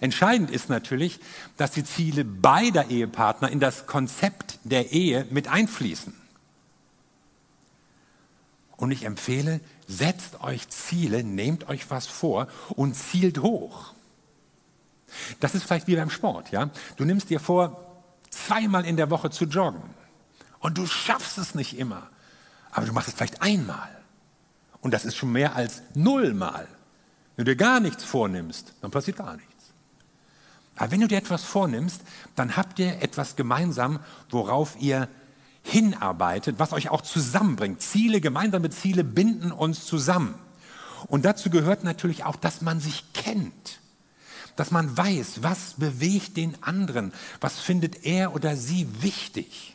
Entscheidend 0.00 0.50
ist 0.50 0.68
natürlich, 0.68 1.20
dass 1.56 1.70
die 1.70 1.84
Ziele 1.84 2.24
beider 2.24 2.90
Ehepartner 2.90 3.48
in 3.48 3.60
das 3.60 3.86
Konzept 3.86 4.58
der 4.64 4.90
Ehe 4.90 5.28
mit 5.30 5.46
einfließen. 5.46 6.19
Und 8.80 8.92
ich 8.92 9.04
empfehle, 9.04 9.60
setzt 9.86 10.40
euch 10.40 10.66
Ziele, 10.70 11.22
nehmt 11.22 11.68
euch 11.68 11.90
was 11.90 12.06
vor 12.06 12.48
und 12.70 12.94
zielt 12.94 13.42
hoch. 13.42 13.92
Das 15.38 15.54
ist 15.54 15.64
vielleicht 15.64 15.86
wie 15.86 15.96
beim 15.96 16.08
Sport, 16.08 16.50
ja? 16.50 16.70
Du 16.96 17.04
nimmst 17.04 17.28
dir 17.28 17.40
vor, 17.40 18.00
zweimal 18.30 18.86
in 18.86 18.96
der 18.96 19.10
Woche 19.10 19.28
zu 19.28 19.44
joggen. 19.44 19.82
Und 20.60 20.78
du 20.78 20.86
schaffst 20.86 21.36
es 21.36 21.54
nicht 21.54 21.78
immer. 21.78 22.08
Aber 22.70 22.86
du 22.86 22.94
machst 22.94 23.08
es 23.08 23.14
vielleicht 23.14 23.42
einmal. 23.42 23.90
Und 24.80 24.94
das 24.94 25.04
ist 25.04 25.14
schon 25.14 25.30
mehr 25.30 25.56
als 25.56 25.82
nullmal. 25.92 26.66
Wenn 27.36 27.44
du 27.44 27.50
dir 27.50 27.56
gar 27.56 27.80
nichts 27.80 28.02
vornimmst, 28.02 28.72
dann 28.80 28.90
passiert 28.90 29.18
gar 29.18 29.36
nichts. 29.36 29.74
Aber 30.76 30.90
wenn 30.90 31.02
du 31.02 31.08
dir 31.08 31.18
etwas 31.18 31.44
vornimmst, 31.44 32.00
dann 32.34 32.56
habt 32.56 32.78
ihr 32.78 33.02
etwas 33.02 33.36
gemeinsam, 33.36 34.00
worauf 34.30 34.80
ihr 34.80 35.06
hinarbeitet, 35.62 36.58
was 36.58 36.72
euch 36.72 36.90
auch 36.90 37.02
zusammenbringt. 37.02 37.82
Ziele, 37.82 38.20
gemeinsame 38.20 38.70
Ziele 38.70 39.04
binden 39.04 39.52
uns 39.52 39.86
zusammen. 39.86 40.34
Und 41.06 41.24
dazu 41.24 41.50
gehört 41.50 41.84
natürlich 41.84 42.24
auch, 42.24 42.36
dass 42.36 42.60
man 42.60 42.80
sich 42.80 43.12
kennt 43.12 43.80
dass 44.60 44.70
man 44.70 44.94
weiß, 44.94 45.42
was 45.42 45.74
bewegt 45.78 46.36
den 46.36 46.62
anderen, 46.62 47.14
was 47.40 47.58
findet 47.58 48.04
er 48.04 48.34
oder 48.34 48.56
sie 48.56 48.86
wichtig. 49.00 49.74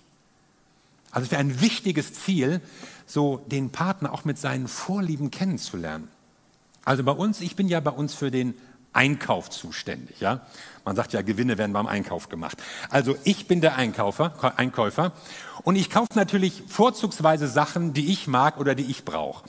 Also 1.09 1.25
es 1.25 1.31
wäre 1.31 1.39
ein 1.39 1.59
wichtiges 1.59 2.13
Ziel, 2.13 2.61
so 3.07 3.37
den 3.47 3.71
Partner 3.71 4.13
auch 4.13 4.25
mit 4.25 4.37
seinen 4.37 4.67
Vorlieben 4.67 5.31
kennenzulernen. 5.31 6.07
Also 6.83 7.03
bei 7.03 7.13
uns, 7.13 7.41
ich 7.41 7.55
bin 7.55 7.67
ja 7.67 7.79
bei 7.79 7.89
uns 7.89 8.13
für 8.13 8.29
den 8.29 8.53
Einkauf 8.93 9.49
zuständig. 9.49 10.19
Ja? 10.19 10.45
Man 10.83 10.95
sagt 10.95 11.13
ja, 11.13 11.23
Gewinne 11.23 11.57
werden 11.57 11.73
beim 11.73 11.87
Einkauf 11.87 12.29
gemacht. 12.29 12.61
Also 12.89 13.15
ich 13.23 13.47
bin 13.47 13.61
der 13.61 13.77
Einkaufer, 13.77 14.57
Einkäufer 14.57 15.13
und 15.65 15.75
ich 15.75 15.89
kaufe 15.89 16.13
natürlich 16.13 16.63
vorzugsweise 16.67 17.47
Sachen, 17.47 17.91
die 17.91 18.11
ich 18.11 18.27
mag 18.27 18.59
oder 18.59 18.75
die 18.75 18.85
ich 18.85 19.03
brauche. 19.03 19.43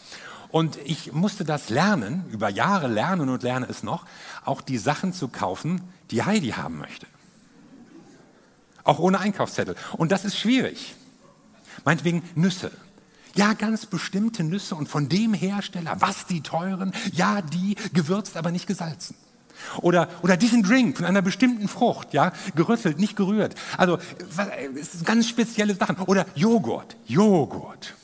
Und 0.49 0.79
ich 0.85 1.13
musste 1.13 1.45
das 1.45 1.69
lernen, 1.69 2.25
über 2.33 2.49
Jahre 2.49 2.89
lernen 2.89 3.29
und 3.29 3.43
lerne 3.43 3.67
es 3.69 3.83
noch, 3.83 4.07
auch 4.47 4.63
die 4.63 4.79
Sachen 4.79 5.13
zu 5.13 5.29
kaufen, 5.29 5.83
die 6.11 6.23
Heidi 6.23 6.53
haben 6.53 6.79
möchte. 6.79 7.07
Auch 8.83 8.99
ohne 8.99 9.21
Einkaufszettel. 9.21 9.77
Und 9.93 10.11
das 10.11 10.25
ist 10.25 10.39
schwierig. 10.39 10.95
Meinetwegen 11.85 12.23
Nüsse. 12.35 12.71
Ja, 13.35 13.53
ganz 13.53 13.85
bestimmte 13.85 14.43
Nüsse 14.43 14.75
und 14.75 14.89
von 14.89 15.11
dem 15.11 15.35
Hersteller, 15.35 15.97
was 16.01 16.25
die 16.25 16.41
teuren, 16.41 16.95
ja, 17.13 17.43
die 17.43 17.75
gewürzt, 17.93 18.39
aber 18.39 18.51
nicht 18.51 18.67
gesalzen. 18.67 19.17
Oder, 19.83 20.09
oder 20.23 20.37
diesen 20.37 20.63
Drink 20.63 20.99
von 20.99 21.07
einer 21.07 21.23
bestimmten 21.23 21.69
Frucht, 21.69 22.13
ja, 22.13 22.33
gerüttelt, 22.55 22.99
nicht 22.99 23.17
gerührt. 23.17 23.55
Also, 23.77 23.99
ganz 25.05 25.29
spezielle 25.29 25.75
Sachen. 25.75 25.97
Oder 25.99 26.27
Joghurt, 26.35 26.97
Joghurt. 27.07 27.95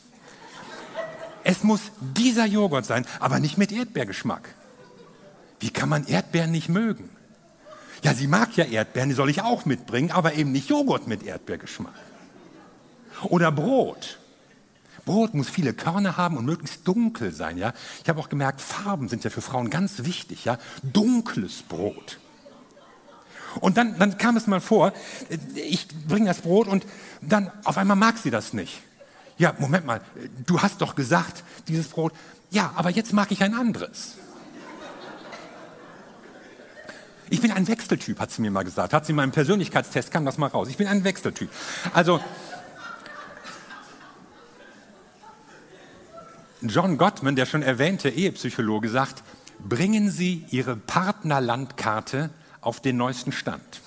Es 1.45 1.65
muss 1.65 1.81
dieser 2.01 2.47
Joghurt 2.47 2.87
sein, 2.87 3.05
aber 3.21 3.41
nicht 3.41 3.59
mit 3.59 3.73
Erdbeergeschmack. 3.73 4.55
Wie 5.61 5.71
kann 5.71 5.89
man 5.89 6.07
Erdbeeren 6.07 6.51
nicht 6.51 6.69
mögen? 6.69 7.09
Ja, 8.03 8.15
sie 8.15 8.27
mag 8.27 8.57
ja 8.57 8.65
Erdbeeren, 8.65 9.09
die 9.09 9.15
soll 9.15 9.31
ich 9.31 9.43
auch 9.43 9.65
mitbringen, 9.65 10.11
aber 10.11 10.35
eben 10.35 10.53
nicht 10.53 10.69
Joghurt 10.69 11.07
mit 11.07 11.23
Erdbeergeschmack. 11.23 11.95
Oder 13.25 13.53
Brot. 13.53 14.19
Brot 15.05 15.35
muss 15.35 15.49
viele 15.49 15.73
Körner 15.73 16.17
haben 16.17 16.37
und 16.37 16.45
möglichst 16.45 16.87
dunkel 16.87 17.33
sein, 17.33 17.59
ja. 17.59 17.73
Ich 18.03 18.09
habe 18.09 18.21
auch 18.21 18.29
gemerkt, 18.29 18.61
Farben 18.61 19.09
sind 19.09 19.25
ja 19.25 19.31
für 19.31 19.43
Frauen 19.43 19.71
ganz 19.71 20.05
wichtig, 20.05 20.45
ja. 20.45 20.59
Dunkles 20.83 21.63
Brot. 21.63 22.19
Und 23.61 23.77
dann, 23.77 23.99
dann 23.99 24.17
kam 24.19 24.37
es 24.37 24.47
mal 24.47 24.61
vor, 24.61 24.93
ich 25.55 25.89
bringe 26.09 26.27
das 26.27 26.41
Brot 26.41 26.69
und 26.69 26.87
dann 27.21 27.51
auf 27.65 27.77
einmal 27.77 27.97
mag 27.97 28.17
sie 28.19 28.31
das 28.31 28.53
nicht. 28.53 28.81
Ja, 29.39 29.55
Moment 29.59 29.87
mal, 29.87 30.01
du 30.47 30.61
hast 30.61 30.81
doch 30.81 30.95
gesagt, 30.95 31.43
dieses 31.69 31.89
Brot. 31.89 32.13
Ja, 32.51 32.73
aber 32.77 32.91
jetzt 32.91 33.13
mag 33.13 33.31
ich 33.33 33.43
ein 33.43 33.55
anderes. 33.55 34.17
Ich 37.33 37.41
bin 37.41 37.51
ein 37.51 37.67
Wechseltyp, 37.67 38.21
hat 38.21 38.31
sie 38.31 38.43
mir 38.43 38.51
mal 38.51 38.63
gesagt. 38.63 38.93
Hat 38.93 39.07
sie 39.07 39.13
in 39.13 39.17
meinem 39.17 39.33
Persönlichkeitstest, 39.33 40.11
kam 40.11 40.27
das 40.27 40.37
mal 40.37 40.49
raus. 40.49 40.69
Ich 40.69 40.77
bin 40.77 40.87
ein 40.87 41.03
Wechseltyp. 41.03 41.49
Also, 41.95 42.21
John 46.69 46.97
Gottman, 46.99 47.37
der 47.37 47.47
schon 47.47 47.63
erwähnte 47.63 48.09
Ehepsychologe, 48.09 48.89
sagt, 48.89 49.23
bringen 49.59 50.11
Sie 50.11 50.45
Ihre 50.51 50.77
Partnerlandkarte 50.77 52.31
auf 52.61 52.81
den 52.81 52.97
neuesten 52.97 53.33
Stand. 53.33 53.81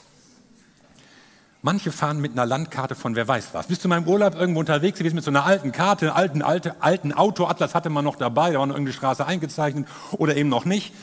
Manche 1.61 1.91
fahren 1.91 2.21
mit 2.21 2.33
einer 2.33 2.45
Landkarte 2.45 2.93
von 2.93 3.15
wer 3.15 3.27
weiß 3.27 3.49
was. 3.53 3.67
Bist 3.67 3.83
du 3.83 3.87
in 3.87 3.89
meinem 3.89 4.07
Urlaub 4.07 4.35
irgendwo 4.35 4.59
unterwegs 4.59 4.99
gewesen 4.99 5.15
mit 5.15 5.23
so 5.23 5.31
einer 5.31 5.45
alten 5.45 5.71
Karte, 5.71 6.13
alten, 6.13 6.41
alte, 6.43 6.75
alten 6.81 7.11
Autoatlas 7.11 7.73
hatte 7.73 7.89
man 7.89 8.03
noch 8.03 8.17
dabei, 8.17 8.51
da 8.51 8.59
war 8.59 8.67
noch 8.67 8.75
irgendeine 8.75 8.95
Straße 8.95 9.25
eingezeichnet 9.25 9.87
oder 10.11 10.35
eben 10.35 10.49
noch 10.49 10.65
nicht. 10.65 10.93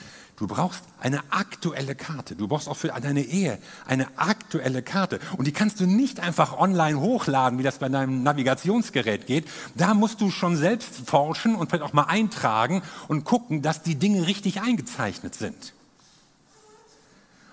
Du 0.42 0.48
brauchst 0.48 0.82
eine 0.98 1.22
aktuelle 1.30 1.94
Karte. 1.94 2.34
Du 2.34 2.48
brauchst 2.48 2.68
auch 2.68 2.76
für 2.76 2.88
deine 2.88 3.22
Ehe 3.22 3.58
eine 3.86 4.08
aktuelle 4.16 4.82
Karte. 4.82 5.20
Und 5.36 5.46
die 5.46 5.52
kannst 5.52 5.78
du 5.78 5.86
nicht 5.86 6.18
einfach 6.18 6.58
online 6.58 6.98
hochladen, 6.98 7.60
wie 7.60 7.62
das 7.62 7.78
bei 7.78 7.88
deinem 7.88 8.24
Navigationsgerät 8.24 9.28
geht. 9.28 9.48
Da 9.76 9.94
musst 9.94 10.20
du 10.20 10.32
schon 10.32 10.56
selbst 10.56 11.08
forschen 11.08 11.54
und 11.54 11.70
vielleicht 11.70 11.84
auch 11.84 11.92
mal 11.92 12.06
eintragen 12.06 12.82
und 13.06 13.22
gucken, 13.22 13.62
dass 13.62 13.84
die 13.84 13.94
Dinge 13.94 14.26
richtig 14.26 14.60
eingezeichnet 14.60 15.36
sind. 15.36 15.74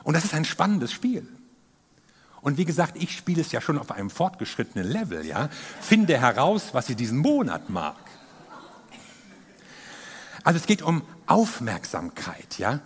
Und 0.01 0.15
das 0.15 0.25
ist 0.25 0.33
ein 0.33 0.43
spannendes 0.43 0.91
Spiel. 0.91 1.27
Und 2.41 2.57
wie 2.57 2.65
gesagt, 2.65 2.95
ich 2.99 3.15
spiele 3.15 3.41
es 3.41 3.51
ja 3.51 3.61
schon 3.61 3.77
auf 3.77 3.91
einem 3.91 4.09
fortgeschrittenen 4.09 4.89
Level, 4.89 5.27
ja. 5.27 5.49
Finde 5.79 6.17
heraus, 6.19 6.69
was 6.71 6.87
sie 6.87 6.95
diesen 6.95 7.19
Monat 7.19 7.69
mag. 7.69 8.08
Also 10.43 10.59
es 10.59 10.65
geht 10.65 10.81
um 10.81 11.03
Aufmerksamkeit, 11.25 12.57
ja. 12.57 12.81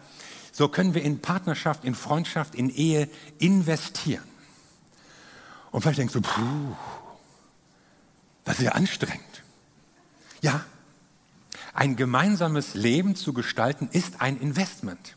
So 0.51 0.67
können 0.67 0.93
wir 0.93 1.01
in 1.01 1.19
Partnerschaft, 1.19 1.83
in 1.83 1.95
Freundschaft, 1.95 2.55
in 2.55 2.69
Ehe 2.69 3.09
investieren. 3.39 4.23
Und 5.71 5.81
vielleicht 5.81 5.99
denkst 5.99 6.13
du, 6.13 6.21
puh, 6.21 6.75
das 8.43 8.59
ist 8.59 8.65
ja 8.65 8.71
anstrengend. 8.73 9.43
Ja, 10.41 10.63
ein 11.73 11.95
gemeinsames 11.95 12.75
Leben 12.75 13.15
zu 13.15 13.33
gestalten 13.33 13.89
ist 13.91 14.21
ein 14.21 14.39
Investment. 14.39 15.15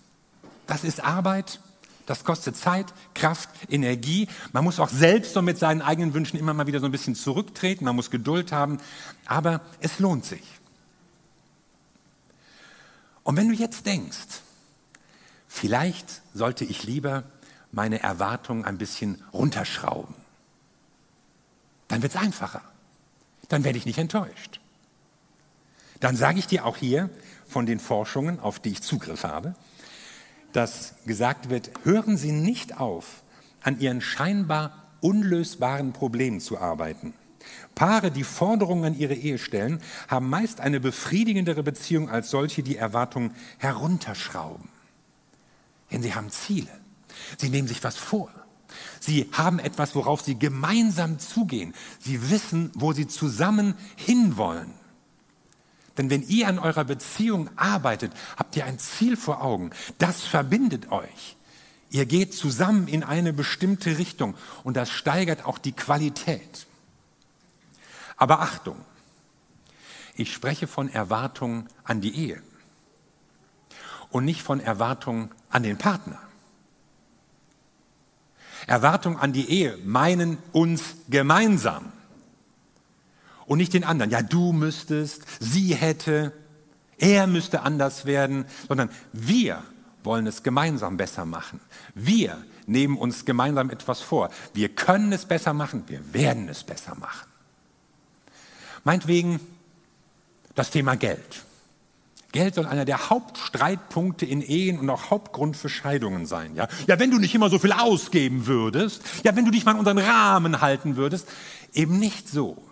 Das 0.67 0.85
ist 0.85 1.05
Arbeit, 1.05 1.61
das 2.07 2.25
kostet 2.25 2.57
Zeit, 2.57 2.87
Kraft, 3.15 3.51
Energie. 3.69 4.29
Man 4.53 4.65
muss 4.65 4.81
auch 4.81 4.89
selbst 4.89 5.35
so 5.35 5.43
mit 5.43 5.59
seinen 5.59 5.83
eigenen 5.83 6.15
Wünschen 6.15 6.39
immer 6.39 6.55
mal 6.55 6.67
wieder 6.67 6.81
so 6.81 6.87
ein 6.87 6.93
bisschen 6.93 7.17
zurücktreten. 7.17 7.85
Man 7.85 7.97
muss 7.97 8.11
Geduld 8.11 8.53
haben. 8.53 8.79
Aber 9.27 9.61
es 9.81 9.99
lohnt 9.99 10.25
sich. 10.25 10.43
Und 13.27 13.35
wenn 13.37 13.49
du 13.49 13.55
jetzt 13.55 13.87
denkst, 13.87 14.41
vielleicht 15.49 16.23
sollte 16.33 16.65
ich 16.65 16.85
lieber 16.85 17.25
meine 17.73 18.01
Erwartungen 18.01 18.65
ein 18.65 18.79
bisschen 18.79 19.21
runterschrauben, 19.33 20.15
dann 21.89 22.03
wird 22.03 22.15
es 22.15 22.21
einfacher. 22.21 22.63
Dann 23.49 23.65
werde 23.65 23.79
ich 23.79 23.85
nicht 23.85 23.99
enttäuscht. 23.99 24.61
Dann 25.99 26.17
sage 26.17 26.39
ich 26.39 26.47
dir 26.47 26.65
auch 26.65 26.77
hier 26.77 27.11
von 27.49 27.67
den 27.67 27.81
Forschungen, 27.81 28.39
auf 28.39 28.61
die 28.61 28.71
ich 28.71 28.83
Zugriff 28.83 29.25
habe, 29.25 29.57
dass 30.53 30.95
gesagt 31.05 31.51
wird, 31.51 31.73
hören 31.83 32.17
Sie 32.17 32.31
nicht 32.31 32.79
auf, 32.79 33.25
an 33.61 33.81
Ihren 33.81 34.03
scheinbar 34.03 34.85
unlösbaren 35.01 35.93
Problemen 35.93 36.39
zu 36.39 36.59
arbeiten. 36.59 37.13
Paare, 37.75 38.11
die 38.11 38.25
Forderungen 38.25 38.85
an 38.85 38.99
ihre 38.99 39.15
Ehe 39.15 39.39
stellen, 39.39 39.81
haben 40.09 40.29
meist 40.29 40.61
eine 40.61 40.81
befriedigendere 40.81 41.63
Beziehung 41.63 42.09
als 42.09 42.31
solche, 42.31 42.63
die 42.63 42.77
Erwartungen 42.77 43.35
herunterschrauben. 43.59 44.69
Denn 45.91 46.03
sie 46.03 46.15
haben 46.15 46.31
Ziele. 46.31 46.71
Sie 47.39 47.49
nehmen 47.49 47.69
sich 47.69 47.85
was 47.85 47.97
vor. 47.97 48.31
Sie 49.01 49.29
haben 49.33 49.59
etwas, 49.59 49.95
worauf 49.95 50.23
sie 50.23 50.39
gemeinsam 50.39 51.19
zugehen. 51.19 51.75
Sie 52.01 52.31
wissen, 52.31 52.71
wo 52.75 52.93
sie 52.93 53.07
zusammen 53.07 53.75
hinwollen. 53.97 54.73
Denn 55.97 56.11
wenn 56.11 56.27
ihr 56.29 56.49
an 56.49 56.59
eurer 56.59 56.85
Beziehung 56.85 57.49
arbeitet, 57.57 58.13
habt 58.37 58.57
ihr 58.57 58.67
ein 58.67 58.79
Ziel 58.79 59.17
vor 59.17 59.43
Augen. 59.43 59.71
Das 59.99 60.23
verbindet 60.23 60.91
euch. 60.93 61.37
Ihr 61.91 62.05
geht 62.05 62.35
zusammen 62.35 62.89
in 62.89 63.03
eine 63.03 63.33
bestimmte 63.33 63.97
Richtung 63.99 64.35
und 64.65 64.77
das 64.77 64.91
steigert 64.91 65.47
auch 65.47 65.59
die 65.59 65.73
Qualität. 65.73 66.67
Aber 68.17 68.41
Achtung, 68.41 68.77
ich 70.15 70.33
spreche 70.33 70.67
von 70.67 70.89
Erwartungen 70.89 71.69
an 71.85 72.01
die 72.01 72.17
Ehe 72.17 72.43
und 74.11 74.25
nicht 74.25 74.43
von 74.43 74.61
Erwartungen 74.61 75.31
an 75.51 75.63
den 75.63 75.77
Partner. 75.77 76.19
Erwartungen 78.67 79.19
an 79.19 79.33
die 79.33 79.49
Ehe 79.49 79.77
meinen 79.85 80.39
uns 80.53 80.97
gemeinsam 81.09 81.93
und 83.45 83.59
nicht 83.59 83.75
den 83.75 83.85
anderen. 83.85 84.11
Ja, 84.11 84.23
du 84.23 84.53
müsstest, 84.53 85.23
sie 85.39 85.75
hätte, 85.75 86.33
er 86.99 87.27
müsste 87.27 87.63
anders 87.63 88.07
werden, 88.07 88.47
sondern 88.67 88.91
wir 89.13 89.63
wollen 90.03 90.27
es 90.27 90.43
gemeinsam 90.43 90.97
besser 90.97 91.27
machen. 91.27 91.61
Wir 91.95 92.43
nehmen 92.67 92.97
uns 92.97 93.25
gemeinsam 93.25 93.71
etwas 93.71 94.01
vor. 94.01 94.31
Wir 94.55 94.69
können 94.69 95.13
es 95.13 95.27
besser 95.27 95.53
machen, 95.53 95.85
wir 95.87 96.15
werden 96.15 96.49
es 96.49 96.65
besser 96.65 96.95
machen. 96.95 97.29
Meinetwegen 98.87 99.39
das 100.55 100.71
Thema 100.71 100.97
Geld. 100.97 101.45
Geld 102.33 102.55
soll 102.55 102.67
einer 102.67 102.87
der 102.87 103.11
Hauptstreitpunkte 103.11 104.25
in 104.25 104.41
Ehen 104.41 104.79
und 104.79 104.89
auch 104.89 105.11
Hauptgrund 105.11 105.59
für 105.59 105.69
Scheidungen 105.69 106.25
sein. 106.25 106.55
Ja? 106.55 106.69
ja, 106.87 106.99
wenn 106.99 107.11
du 107.11 107.19
nicht 107.19 107.35
immer 107.35 107.51
so 107.51 107.59
viel 107.59 107.73
ausgeben 107.73 108.47
würdest, 108.47 109.03
ja, 109.25 109.37
wenn 109.37 109.45
du 109.45 109.51
dich 109.51 109.67
mal 109.67 109.73
in 109.73 109.79
unseren 109.79 109.99
Rahmen 109.99 110.63
halten 110.63 110.97
würdest, 110.97 111.29
eben 111.75 111.99
nicht 111.99 112.31
so 112.31 112.63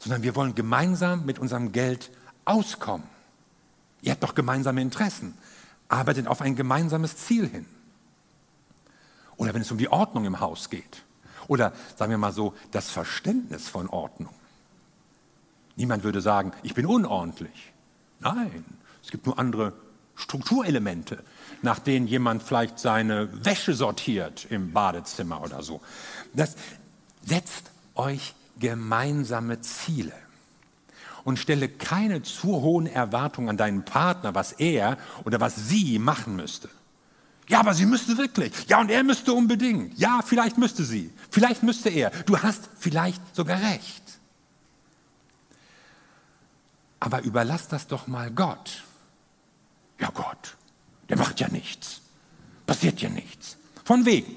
sondern 0.00 0.22
wir 0.22 0.34
wollen 0.34 0.54
gemeinsam 0.54 1.24
mit 1.24 1.38
unserem 1.38 1.70
Geld 1.72 2.10
auskommen. 2.44 3.06
Ihr 4.02 4.12
habt 4.12 4.22
doch 4.22 4.34
gemeinsame 4.34 4.80
Interessen. 4.80 5.34
Arbeitet 5.88 6.26
auf 6.26 6.40
ein 6.40 6.56
gemeinsames 6.56 7.16
Ziel 7.18 7.48
hin. 7.48 7.66
Oder 9.36 9.54
wenn 9.54 9.62
es 9.62 9.70
um 9.70 9.78
die 9.78 9.90
Ordnung 9.90 10.24
im 10.24 10.40
Haus 10.40 10.70
geht. 10.70 11.04
Oder 11.48 11.72
sagen 11.96 12.10
wir 12.10 12.18
mal 12.18 12.32
so, 12.32 12.54
das 12.70 12.90
Verständnis 12.90 13.68
von 13.68 13.88
Ordnung. 13.88 14.34
Niemand 15.80 16.04
würde 16.04 16.20
sagen, 16.20 16.52
ich 16.62 16.74
bin 16.74 16.84
unordentlich. 16.84 17.72
Nein, 18.18 18.66
es 19.02 19.10
gibt 19.10 19.24
nur 19.24 19.38
andere 19.38 19.72
Strukturelemente, 20.14 21.24
nach 21.62 21.78
denen 21.78 22.06
jemand 22.06 22.42
vielleicht 22.42 22.78
seine 22.78 23.46
Wäsche 23.46 23.72
sortiert 23.72 24.46
im 24.50 24.74
Badezimmer 24.74 25.42
oder 25.42 25.62
so. 25.62 25.80
Das 26.34 26.56
setzt 27.24 27.70
euch 27.94 28.34
gemeinsame 28.58 29.62
Ziele. 29.62 30.12
Und 31.24 31.38
stelle 31.38 31.70
keine 31.70 32.22
zu 32.22 32.60
hohen 32.60 32.86
Erwartungen 32.86 33.48
an 33.48 33.56
deinen 33.56 33.82
Partner, 33.82 34.34
was 34.34 34.52
er 34.52 34.98
oder 35.24 35.40
was 35.40 35.68
sie 35.70 35.98
machen 35.98 36.36
müsste. 36.36 36.68
Ja, 37.48 37.60
aber 37.60 37.72
sie 37.72 37.86
müsste 37.86 38.18
wirklich. 38.18 38.52
Ja, 38.68 38.82
und 38.82 38.90
er 38.90 39.02
müsste 39.02 39.32
unbedingt. 39.32 39.98
Ja, 39.98 40.20
vielleicht 40.22 40.58
müsste 40.58 40.84
sie. 40.84 41.10
Vielleicht 41.30 41.62
müsste 41.62 41.88
er. 41.88 42.10
Du 42.26 42.38
hast 42.38 42.68
vielleicht 42.78 43.34
sogar 43.34 43.62
recht. 43.62 44.10
Aber 47.00 47.22
überlass 47.22 47.68
das 47.68 47.86
doch 47.86 48.06
mal 48.06 48.30
Gott. 48.30 48.84
Ja, 49.98 50.10
Gott, 50.14 50.56
der 51.08 51.18
macht 51.18 51.40
ja 51.40 51.48
nichts. 51.48 52.02
Passiert 52.66 53.00
ja 53.00 53.08
nichts. 53.08 53.56
Von 53.84 54.06
wegen. 54.06 54.36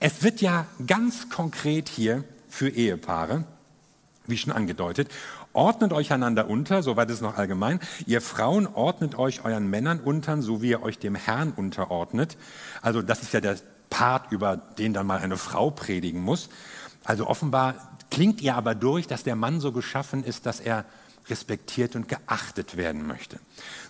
Es 0.00 0.22
wird 0.22 0.40
ja 0.40 0.66
ganz 0.86 1.28
konkret 1.28 1.88
hier 1.88 2.24
für 2.48 2.68
Ehepaare, 2.68 3.44
wie 4.26 4.36
schon 4.36 4.52
angedeutet. 4.52 5.10
Ordnet 5.52 5.92
euch 5.92 6.12
einander 6.12 6.48
unter, 6.48 6.82
soweit 6.82 7.10
ist 7.10 7.20
noch 7.20 7.36
allgemein. 7.36 7.78
Ihr 8.06 8.20
Frauen 8.20 8.66
ordnet 8.66 9.16
euch 9.16 9.44
euren 9.44 9.68
Männern 9.68 10.00
unter, 10.00 10.42
so 10.42 10.62
wie 10.62 10.70
ihr 10.70 10.82
euch 10.82 10.98
dem 10.98 11.14
Herrn 11.14 11.52
unterordnet. 11.52 12.36
Also 12.82 13.02
das 13.02 13.22
ist 13.22 13.32
ja 13.32 13.40
der 13.40 13.56
Part, 13.88 14.32
über 14.32 14.56
den 14.56 14.94
dann 14.94 15.06
mal 15.06 15.20
eine 15.20 15.36
Frau 15.36 15.70
predigen 15.70 16.20
muss. 16.20 16.48
Also 17.04 17.28
offenbar 17.28 17.74
klingt 18.10 18.40
ihr 18.40 18.56
aber 18.56 18.74
durch, 18.74 19.06
dass 19.06 19.22
der 19.22 19.36
Mann 19.36 19.60
so 19.60 19.70
geschaffen 19.70 20.24
ist, 20.24 20.46
dass 20.46 20.58
er 20.58 20.84
respektiert 21.28 21.96
und 21.96 22.08
geachtet 22.08 22.76
werden 22.76 23.06
möchte. 23.06 23.38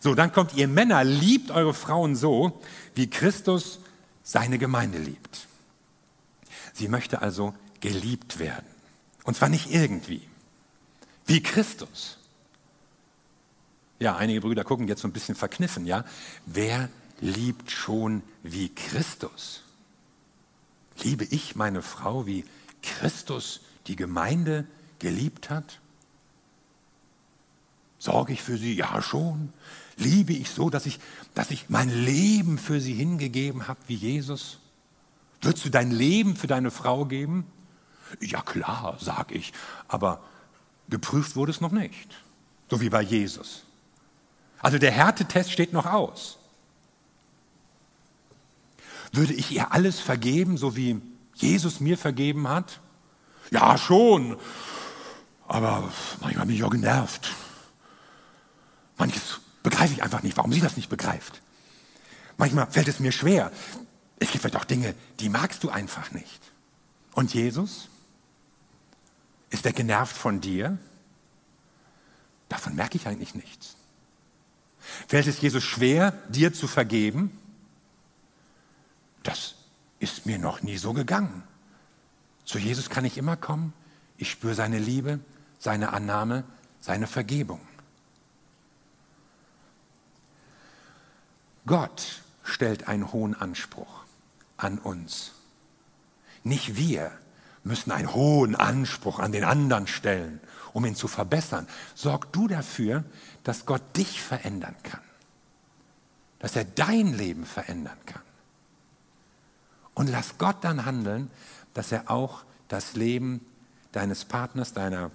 So, 0.01 0.15
dann 0.15 0.33
kommt 0.33 0.55
ihr 0.55 0.69
Männer, 0.69 1.05
liebt 1.05 1.51
eure 1.51 1.75
Frauen 1.75 2.17
so, 2.17 2.61
wie 2.95 3.11
Christus 3.11 3.81
seine 4.23 4.59
Gemeinde 4.59 4.99
liebt. 4.99 5.47
Sie 6.73 6.89
möchte 6.89 7.23
also 7.23 7.55
geliebt 7.81 8.39
werden. 8.39 8.67
Und 9.25 9.37
zwar 9.37 9.49
nicht 9.49 9.71
irgendwie, 9.71 10.23
wie 11.27 11.43
Christus. 11.43 12.19
Ja, 13.99 14.17
einige 14.17 14.41
Brüder 14.41 14.65
gucken 14.65 14.89
jetzt 14.89 15.03
so 15.03 15.09
ein 15.09 15.13
bisschen 15.13 15.35
verkniffen, 15.35 15.87
ja. 15.87 16.05
Wer 16.47 16.89
liebt 17.21 17.71
schon 17.71 18.23
wie 18.43 18.69
Christus? 18.75 19.63
Liebe 21.03 21.25
ich 21.25 21.57
meine 21.57 21.83
Frau, 21.83 22.27
wie 22.27 22.45
Christus 22.83 23.61
die 23.87 23.97
Gemeinde 23.97 24.67
geliebt 24.99 25.51
hat? 25.51 25.81
Sorge 28.05 28.35
ich 28.35 28.43
für 28.43 28.59
sie? 28.59 28.75
Ja, 28.75 29.01
schon. 29.01 29.51
Liebe 29.97 30.35
ich 30.35 30.51
so, 30.51 30.69
dass 30.69 30.85
ich, 30.85 31.01
dass 31.33 31.51
ich 31.51 31.71
mein 31.71 31.89
Leben 31.89 32.59
für 32.59 32.79
sie 32.79 32.93
hingegeben 32.93 33.67
habe, 33.67 33.81
wie 33.87 33.95
Jesus? 33.95 34.59
Würdest 35.41 35.65
du 35.65 35.71
dein 35.71 35.91
Leben 35.91 36.37
für 36.37 36.47
deine 36.47 36.71
Frau 36.71 37.07
geben? 37.07 37.47
Ja 38.21 38.43
klar, 38.43 38.99
sag 39.01 39.33
ich, 39.33 39.55
aber 39.89 40.23
geprüft 40.91 41.35
wurde 41.35 41.51
es 41.51 41.63
noch 41.63 41.73
nicht, 41.73 42.15
so 42.69 42.83
wie 42.83 42.91
bei 42.91 43.01
Jesus. 43.01 43.65
Also 44.59 44.77
der 44.77 44.91
Härtetest 44.91 45.51
steht 45.51 45.73
noch 45.73 45.87
aus. 45.87 46.37
Würde 49.13 49.33
ich 49.33 49.51
ihr 49.51 49.73
alles 49.73 49.99
vergeben, 49.99 50.59
so 50.59 50.77
wie 50.77 51.01
Jesus 51.37 51.81
mir 51.81 51.97
vergeben 51.97 52.49
hat? 52.49 52.81
Ja, 53.51 53.79
schon. 53.79 54.37
Aber 55.49 55.91
manchmal 56.21 56.45
bin 56.45 56.57
ich 56.57 56.65
auch 56.65 56.71
genervt. 56.71 57.33
Manches 58.97 59.41
begreife 59.63 59.95
ich 59.95 60.03
einfach 60.03 60.23
nicht, 60.23 60.37
warum 60.37 60.53
sie 60.53 60.61
das 60.61 60.77
nicht 60.77 60.89
begreift. 60.89 61.41
Manchmal 62.37 62.71
fällt 62.71 62.89
es 62.89 63.01
mir 63.01 63.13
schwer. 63.13 63.51
Es 64.19 64.31
gibt 64.31 64.43
vielleicht 64.43 64.57
auch 64.57 64.65
Dinge, 64.65 64.95
die 65.21 65.29
magst 65.29 65.65
du 65.65 65.71
einfach 65.71 66.13
nicht. 66.13 66.41
Und 67.15 67.33
Jesus? 67.35 67.89
Ist 69.51 69.67
er 69.67 69.73
genervt 69.73 70.17
von 70.17 70.41
dir? 70.41 70.79
Davon 72.49 72.75
merke 72.75 72.97
ich 72.97 73.07
eigentlich 73.07 73.35
nichts. 73.35 73.77
Fällt 75.09 75.27
es 75.27 75.41
Jesus 75.41 75.65
schwer, 75.65 76.13
dir 76.29 76.53
zu 76.53 76.67
vergeben? 76.67 77.37
Das 79.23 79.55
ist 79.99 80.27
mir 80.27 80.39
noch 80.39 80.63
nie 80.63 80.77
so 80.77 80.93
gegangen. 80.93 81.43
Zu 82.45 82.59
Jesus 82.59 82.91
kann 82.91 83.05
ich 83.05 83.17
immer 83.17 83.37
kommen. 83.37 83.73
Ich 84.19 84.31
spüre 84.31 84.55
seine 84.55 84.79
Liebe, 84.79 85.21
seine 85.59 85.93
Annahme, 85.93 86.45
seine 86.81 87.07
Vergebung. 87.07 87.61
Gott 91.67 92.23
stellt 92.43 92.89
einen 92.89 93.13
hohen 93.13 93.35
Anspruch 93.35 94.05
an 94.57 94.79
uns. 94.79 95.33
Nicht 96.43 96.77
wir 96.77 97.11
müssen 97.63 97.91
einen 97.91 98.13
hohen 98.13 98.55
Anspruch 98.55 99.19
an 99.19 99.33
den 99.33 99.45
anderen 99.45 99.87
stellen, 99.87 100.41
um 100.75 100.85
ihn 100.85 100.95
zu 100.95 101.09
verbessern. 101.09 101.67
Sorg 101.95 102.33
du 102.33 102.49
dafür, 102.49 103.05
dass 103.45 103.65
Gott 103.65 103.83
dich 103.97 104.21
verändern 104.23 104.77
kann. 104.83 105.01
dass 106.41 106.57
er 106.57 106.67
dein 106.67 107.15
Leben 107.15 107.47
verändern 107.47 107.97
kann. 108.05 108.21
Und 109.95 110.09
lass 110.09 110.37
Gott 110.37 110.63
dann 110.63 110.85
handeln, 110.85 111.31
dass 111.73 111.91
er 111.91 112.11
auch 112.11 112.45
das 112.69 112.93
Leben 112.97 113.41
deines 113.93 114.27
Partners, 114.27 114.75
deiner 114.75 115.11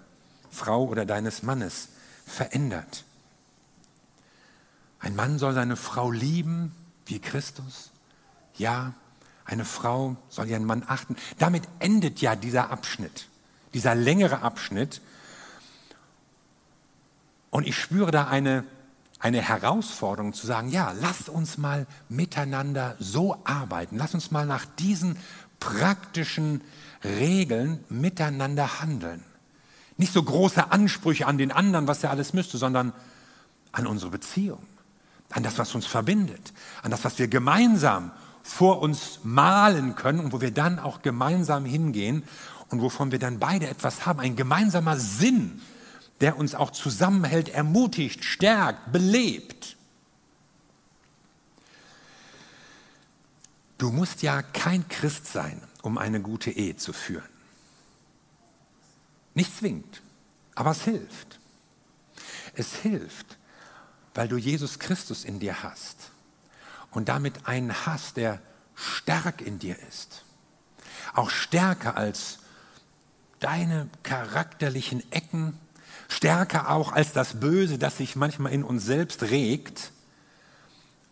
Frau 0.50 0.86
oder 0.86 1.06
deines 1.06 1.44
Mannes 1.44 1.90
verändert. 2.26 3.04
Ein 5.00 5.16
Mann 5.16 5.40
soll 5.40 5.54
seine 5.54 5.76
Frau 5.76 6.12
lieben 6.12 6.74
wie 7.06 7.20
Christus. 7.20 7.92
Ja, 8.56 8.94
eine 9.46 9.66
Frau 9.66 10.16
soll 10.30 10.48
ihren 10.48 10.66
Mann 10.66 10.84
achten. 10.86 11.16
Damit 11.38 11.64
endet 11.80 12.22
ja 12.22 12.36
dieser 12.36 12.70
Abschnitt, 12.70 13.28
dieser 13.74 13.96
längere 13.96 14.42
Abschnitt. 14.42 15.02
Und 17.50 17.66
ich 17.66 17.78
spüre 17.78 18.12
da 18.12 18.28
eine, 18.28 18.64
eine 19.20 19.42
Herausforderung 19.42 20.34
zu 20.34 20.46
sagen, 20.46 20.70
ja, 20.70 20.94
lasst 21.00 21.30
uns 21.30 21.58
mal 21.58 21.88
miteinander 22.10 22.96
so 23.00 23.42
arbeiten. 23.44 23.98
Lasst 23.98 24.14
uns 24.14 24.32
mal 24.32 24.46
nach 24.46 24.66
diesen 24.78 25.18
praktischen 25.60 26.62
Regeln 27.04 27.84
miteinander 27.90 28.82
handeln. 28.82 29.24
Nicht 29.98 30.14
so 30.14 30.24
große 30.24 30.72
Ansprüche 30.72 31.28
an 31.28 31.38
den 31.38 31.52
anderen, 31.52 31.88
was 31.88 32.04
er 32.04 32.12
alles 32.12 32.34
müsste, 32.34 32.58
sondern 32.58 32.94
an 33.72 33.88
unsere 33.88 34.12
Beziehung, 34.12 34.62
an 35.32 35.44
das, 35.44 35.58
was 35.58 35.76
uns 35.76 35.86
verbindet, 35.86 36.54
an 36.82 36.92
das, 36.92 37.04
was 37.04 37.20
wir 37.20 37.28
gemeinsam 37.28 38.12
vor 38.44 38.82
uns 38.82 39.20
malen 39.24 39.96
können 39.96 40.20
und 40.20 40.34
wo 40.34 40.42
wir 40.42 40.52
dann 40.52 40.80
auch 40.80 41.02
gemeinsam 41.02 41.66
hingehen 41.66 42.24
und 42.70 42.82
wovon 42.82 43.12
wir 43.12 43.20
dann 43.20 43.40
beide 43.40 43.68
etwas 43.68 44.06
haben, 44.06 44.20
ein 44.20 44.36
gemeinsamer 44.36 44.98
Sinn, 44.98 45.62
der 46.22 46.38
uns 46.38 46.56
auch 46.56 46.72
zusammenhält, 46.72 47.50
ermutigt, 47.50 48.24
stärkt, 48.24 48.92
belebt. 48.92 49.78
Du 53.78 53.92
musst 53.92 54.22
ja 54.22 54.42
kein 54.42 54.88
Christ 54.90 55.28
sein, 55.28 55.62
um 55.82 55.98
eine 55.98 56.22
gute 56.22 56.52
Ehe 56.52 56.76
zu 56.76 56.92
führen. 56.92 57.30
Nicht 59.34 59.56
zwingend, 59.58 60.02
aber 60.56 60.72
es 60.72 60.84
hilft. 60.84 61.40
Es 62.56 62.76
hilft, 62.76 63.39
weil 64.20 64.28
du 64.28 64.36
Jesus 64.36 64.80
Christus 64.80 65.24
in 65.24 65.40
dir 65.40 65.64
hast 65.64 66.12
und 66.92 67.08
damit 67.08 67.48
einen 67.48 67.86
hast, 67.86 68.18
der 68.18 68.42
stark 68.76 69.40
in 69.42 69.60
dir 69.60 69.78
ist. 69.88 70.26
Auch 71.14 71.30
stärker 71.30 71.96
als 71.96 72.40
deine 73.40 73.88
charakterlichen 74.04 75.10
Ecken, 75.14 75.58
stärker 76.10 76.70
auch 76.70 76.92
als 76.92 77.14
das 77.14 77.40
Böse, 77.40 77.78
das 77.78 77.96
sich 77.96 78.18
manchmal 78.18 78.52
in 78.52 78.66
uns 78.66 78.84
selbst 78.84 79.24
regt. 79.24 79.94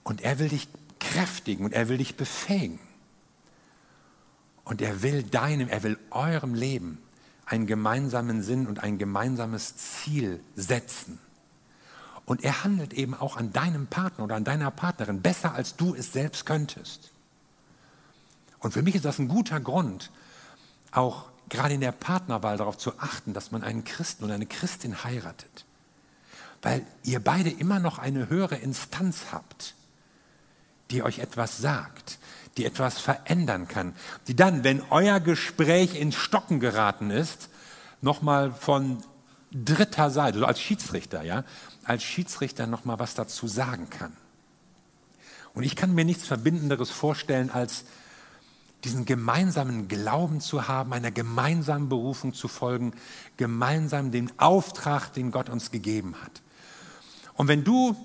Und 0.04 0.20
er 0.20 0.38
will 0.40 0.50
dich 0.50 0.68
kräftigen 1.00 1.64
und 1.64 1.72
er 1.72 1.88
will 1.88 2.00
dich 2.00 2.18
befähigen. 2.18 2.80
Und 4.66 4.82
er 4.82 5.02
will 5.02 5.24
deinem, 5.24 5.70
er 5.70 5.82
will 5.84 5.98
eurem 6.12 6.54
Leben 6.54 6.98
einen 7.46 7.68
gemeinsamen 7.68 8.44
Sinn 8.44 8.68
und 8.68 8.84
ein 8.84 8.98
gemeinsames 8.98 9.78
Ziel 9.78 10.42
setzen. 10.58 11.20
Und 12.28 12.44
er 12.44 12.66
handelt 12.66 12.94
eben 12.94 13.14
auch 13.14 13.38
an 13.38 13.54
deinem 13.54 13.88
Partner 13.88 14.26
oder 14.26 14.36
an 14.36 14.44
deiner 14.44 14.70
Partnerin 14.70 15.22
besser, 15.22 15.56
als 15.56 15.78
du 15.78 15.96
es 15.96 16.12
selbst 16.12 16.46
könntest. 16.46 17.12
Und 18.60 18.74
für 18.74 18.82
mich 18.82 18.96
ist 18.96 19.06
das 19.06 19.18
ein 19.18 19.30
guter 19.30 19.62
Grund, 19.62 20.12
auch 20.92 21.30
gerade 21.48 21.76
in 21.76 21.80
der 21.80 21.94
Partnerwahl 21.94 22.58
darauf 22.58 22.78
zu 22.78 23.00
achten, 23.00 23.34
dass 23.34 23.52
man 23.52 23.64
einen 23.64 23.86
Christen 23.86 24.26
oder 24.26 24.34
eine 24.34 24.46
Christin 24.46 25.06
heiratet. 25.06 25.64
Weil 26.62 26.86
ihr 27.04 27.24
beide 27.24 27.50
immer 27.50 27.80
noch 27.80 27.98
eine 27.98 28.28
höhere 28.28 28.58
Instanz 28.58 29.28
habt, 29.32 29.74
die 30.92 31.04
euch 31.04 31.20
etwas 31.20 31.60
sagt, 31.60 32.20
die 32.58 32.66
etwas 32.66 33.00
verändern 33.00 33.70
kann, 33.70 33.96
die 34.28 34.36
dann, 34.36 34.66
wenn 34.66 34.84
euer 34.90 35.22
Gespräch 35.22 35.96
ins 35.98 36.16
Stocken 36.16 36.60
geraten 36.60 37.10
ist, 37.10 37.48
nochmal 38.02 38.52
von 38.52 39.02
dritter 39.66 40.10
Seite, 40.10 40.40
so 40.40 40.46
als 40.46 40.60
Schiedsrichter, 40.60 41.24
ja, 41.24 41.44
als 41.84 42.04
Schiedsrichter 42.04 42.68
nochmal 42.68 43.00
was 43.00 43.16
dazu 43.16 43.48
sagen 43.48 43.90
kann. 43.90 44.14
Und 45.54 45.64
ich 45.64 45.76
kann 45.76 45.96
mir 45.96 46.06
nichts 46.06 46.28
Verbindenderes 46.28 46.90
vorstellen, 46.90 47.50
als 47.50 47.86
diesen 48.84 49.06
gemeinsamen 49.06 49.88
Glauben 49.88 50.40
zu 50.40 50.68
haben, 50.68 50.94
einer 50.94 51.12
gemeinsamen 51.12 51.90
Berufung 51.90 52.34
zu 52.34 52.48
folgen, 52.48 52.94
gemeinsam 53.38 54.12
den 54.12 54.32
Auftrag, 54.40 55.14
den 55.14 55.32
Gott 55.32 55.50
uns 55.50 55.72
gegeben 55.72 56.16
hat. 56.24 56.42
Und 57.34 57.48
wenn 57.48 57.64
du 57.64 57.96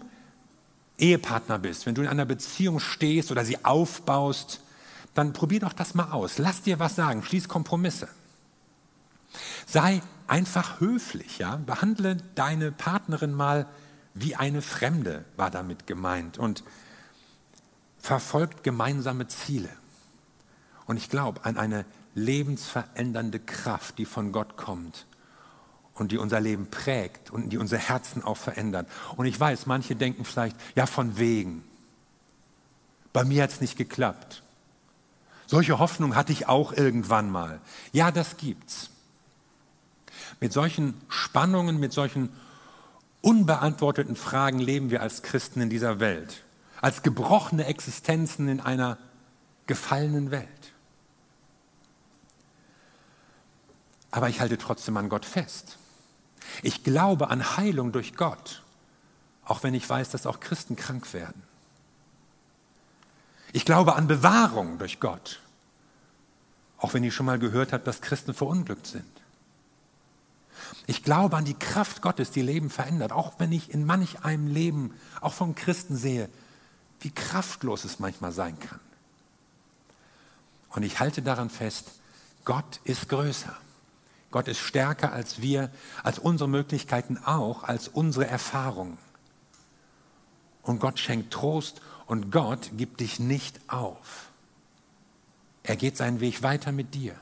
Ehepartner 0.99 1.59
bist, 1.59 1.87
wenn 1.87 1.95
du 1.95 2.03
in 2.03 2.09
einer 2.09 2.25
Beziehung 2.25 2.81
stehst 2.81 3.31
oder 3.31 3.45
sie 3.45 3.65
aufbaust, 3.65 4.61
dann 5.15 5.33
probier 5.33 5.61
doch 5.61 5.73
das 5.73 5.95
mal 5.95 6.11
aus. 6.11 6.39
Lass 6.39 6.63
dir 6.63 6.79
was 6.79 6.97
sagen, 6.97 7.23
schließ 7.23 7.49
Kompromisse. 7.49 8.09
Sei 9.67 10.03
einfach 10.33 10.81
höflich, 10.81 11.37
ja? 11.37 11.57
Behandle 11.57 12.17
deine 12.35 12.73
Partnerin 12.73 13.35
mal 13.35 13.67
wie 14.15 14.35
eine 14.35 14.63
Fremde, 14.63 15.27
war 15.37 15.51
damit 15.51 15.87
gemeint. 15.87 16.39
Und 16.39 16.65
verfolgt 17.99 18.65
gemeinsame 18.65 19.29
Ziele. 19.29 19.69
Und 20.87 20.97
ich 20.97 21.11
glaube 21.11 21.45
an 21.45 21.59
eine 21.59 21.85
lebensverändernde 22.15 23.41
Kraft, 23.41 23.99
die 23.99 24.07
von 24.07 24.33
Gott 24.33 24.57
kommt 24.57 25.07
und 25.93 26.13
die 26.13 26.19
unser 26.19 26.41
Leben 26.41 26.71
prägt 26.71 27.31
und 27.31 27.51
die 27.51 27.59
unser 27.59 27.77
Herzen 27.77 28.25
auch 28.25 28.39
verändert. 28.39 28.89
Und 29.17 29.27
ich 29.27 29.39
weiß, 29.39 29.67
manche 29.67 29.97
denken 29.97 30.25
vielleicht, 30.25 30.57
ja, 30.75 30.87
von 30.87 31.19
wegen. 31.19 31.63
Bei 33.13 33.23
mir 33.25 33.43
hat 33.43 33.51
es 33.51 33.61
nicht 33.61 33.77
geklappt. 33.77 34.43
Solche 35.47 35.79
Hoffnung 35.79 36.17
hatte 36.17 36.33
ich 36.33 36.49
auch 36.49 36.73
irgendwann 36.73 37.31
mal. 37.31 37.61
Ja, 37.93 38.11
das 38.11 38.39
gibt's. 38.39 38.89
Mit 40.41 40.53
solchen 40.53 41.01
Spannungen, 41.09 41.79
mit 41.79 41.93
solchen 41.93 42.31
unbeantworteten 43.21 44.17
Fragen 44.17 44.59
leben 44.59 44.91
wir 44.91 45.03
als 45.03 45.23
Christen 45.23 45.61
in 45.61 45.71
dieser 45.71 46.01
Welt. 46.01 46.45
Als 46.81 47.03
gebrochene 47.03 47.67
Existenzen 47.67 48.49
in 48.49 48.61
einer 48.61 48.99
gefallenen 49.67 50.31
Welt. 50.31 50.49
Aber 54.11 54.29
ich 54.29 54.41
halte 54.41 54.59
trotzdem 54.59 54.97
an 54.97 55.09
Gott 55.09 55.25
fest. 55.25 55.79
Ich 56.63 56.85
glaube 56.85 57.31
an 57.31 57.57
Heilung 57.57 57.93
durch 57.93 58.15
Gott, 58.15 58.63
auch 59.45 59.63
wenn 59.63 59.75
ich 59.75 59.89
weiß, 59.89 60.11
dass 60.11 60.27
auch 60.27 60.41
Christen 60.41 60.77
krank 60.77 61.15
werden. 61.15 61.43
Ich 63.53 63.65
glaube 63.65 63.95
an 63.95 64.07
Bewahrung 64.07 64.79
durch 64.79 64.99
Gott, 65.01 65.41
auch 66.79 66.95
wenn 66.95 67.05
ich 67.05 67.15
schon 67.15 67.27
mal 67.27 67.39
gehört 67.39 67.73
habe, 67.73 67.85
dass 67.85 68.01
Christen 68.01 68.35
verunglückt 68.35 68.87
sind. 68.87 69.22
Ich 70.87 71.03
glaube 71.03 71.37
an 71.37 71.45
die 71.45 71.59
Kraft 71.59 72.03
Gottes, 72.03 72.31
die 72.31 72.43
Leben 72.43 72.71
verändert, 72.71 73.13
auch 73.13 73.35
wenn 73.39 73.53
ich 73.53 73.71
in 73.71 73.85
manch 73.85 74.25
einem 74.25 74.47
Leben, 74.47 74.95
auch 75.21 75.33
von 75.33 75.55
Christen 75.55 75.97
sehe, 75.97 76.29
wie 77.01 77.11
kraftlos 77.11 77.85
es 77.85 77.99
manchmal 77.99 78.33
sein 78.33 78.59
kann. 78.59 78.81
Und 80.71 80.83
ich 80.83 81.01
halte 81.01 81.23
daran 81.23 81.51
fest, 81.51 81.93
Gott 82.45 82.81
ist 82.85 83.09
größer. 83.09 83.55
Gott 84.31 84.49
ist 84.49 84.61
stärker 84.61 85.13
als 85.13 85.43
wir, 85.43 85.71
als 86.03 86.19
unsere 86.19 86.49
Möglichkeiten 86.49 87.19
auch, 87.19 87.65
als 87.65 87.89
unsere 87.89 88.27
Erfahrungen. 88.27 88.99
Und 90.63 90.81
Gott 90.81 90.99
schenkt 90.99 91.33
Trost 91.33 91.83
und 92.07 92.31
Gott 92.33 92.71
gibt 92.77 93.01
dich 93.01 93.21
nicht 93.21 93.61
auf. 93.69 94.31
Er 95.63 95.77
geht 95.77 95.97
seinen 95.97 96.21
Weg 96.21 96.43
weiter 96.43 96.73
mit 96.73 96.95
dir. 96.95 97.15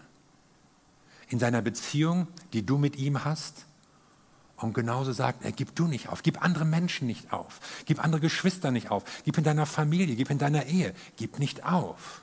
In 1.31 1.39
seiner 1.39 1.63
Beziehung, 1.63 2.29
die 2.53 2.67
du 2.67 2.77
mit 2.77 2.97
ihm 2.97 3.25
hast. 3.25 3.65
Und 4.57 4.75
genauso 4.75 5.13
sagt 5.13 5.43
er, 5.43 5.53
gib 5.53 5.75
du 5.75 5.87
nicht 5.87 6.11
auf, 6.11 6.23
gib 6.23 6.43
andere 6.43 6.67
Menschen 6.67 7.07
nicht 7.07 7.33
auf, 7.33 7.61
gib 7.87 8.05
andere 8.05 8.21
Geschwister 8.21 8.71
nicht 8.71 8.91
auf, 8.91 9.05
gib 9.25 9.39
in 9.39 9.45
deiner 9.45 9.65
Familie, 9.65 10.17
gib 10.17 10.29
in 10.29 10.37
deiner 10.37 10.67
Ehe, 10.67 10.93
gib 11.17 11.39
nicht 11.39 11.65
auf. 11.65 12.21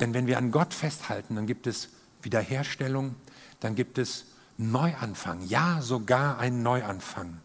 Denn 0.00 0.12
wenn 0.12 0.26
wir 0.26 0.38
an 0.38 0.50
Gott 0.50 0.74
festhalten, 0.74 1.36
dann 1.36 1.46
gibt 1.46 1.68
es 1.68 1.90
Wiederherstellung, 2.22 3.14
dann 3.60 3.76
gibt 3.76 3.98
es 3.98 4.24
Neuanfang, 4.56 5.42
ja 5.46 5.82
sogar 5.82 6.38
ein 6.38 6.62
Neuanfang. 6.62 7.40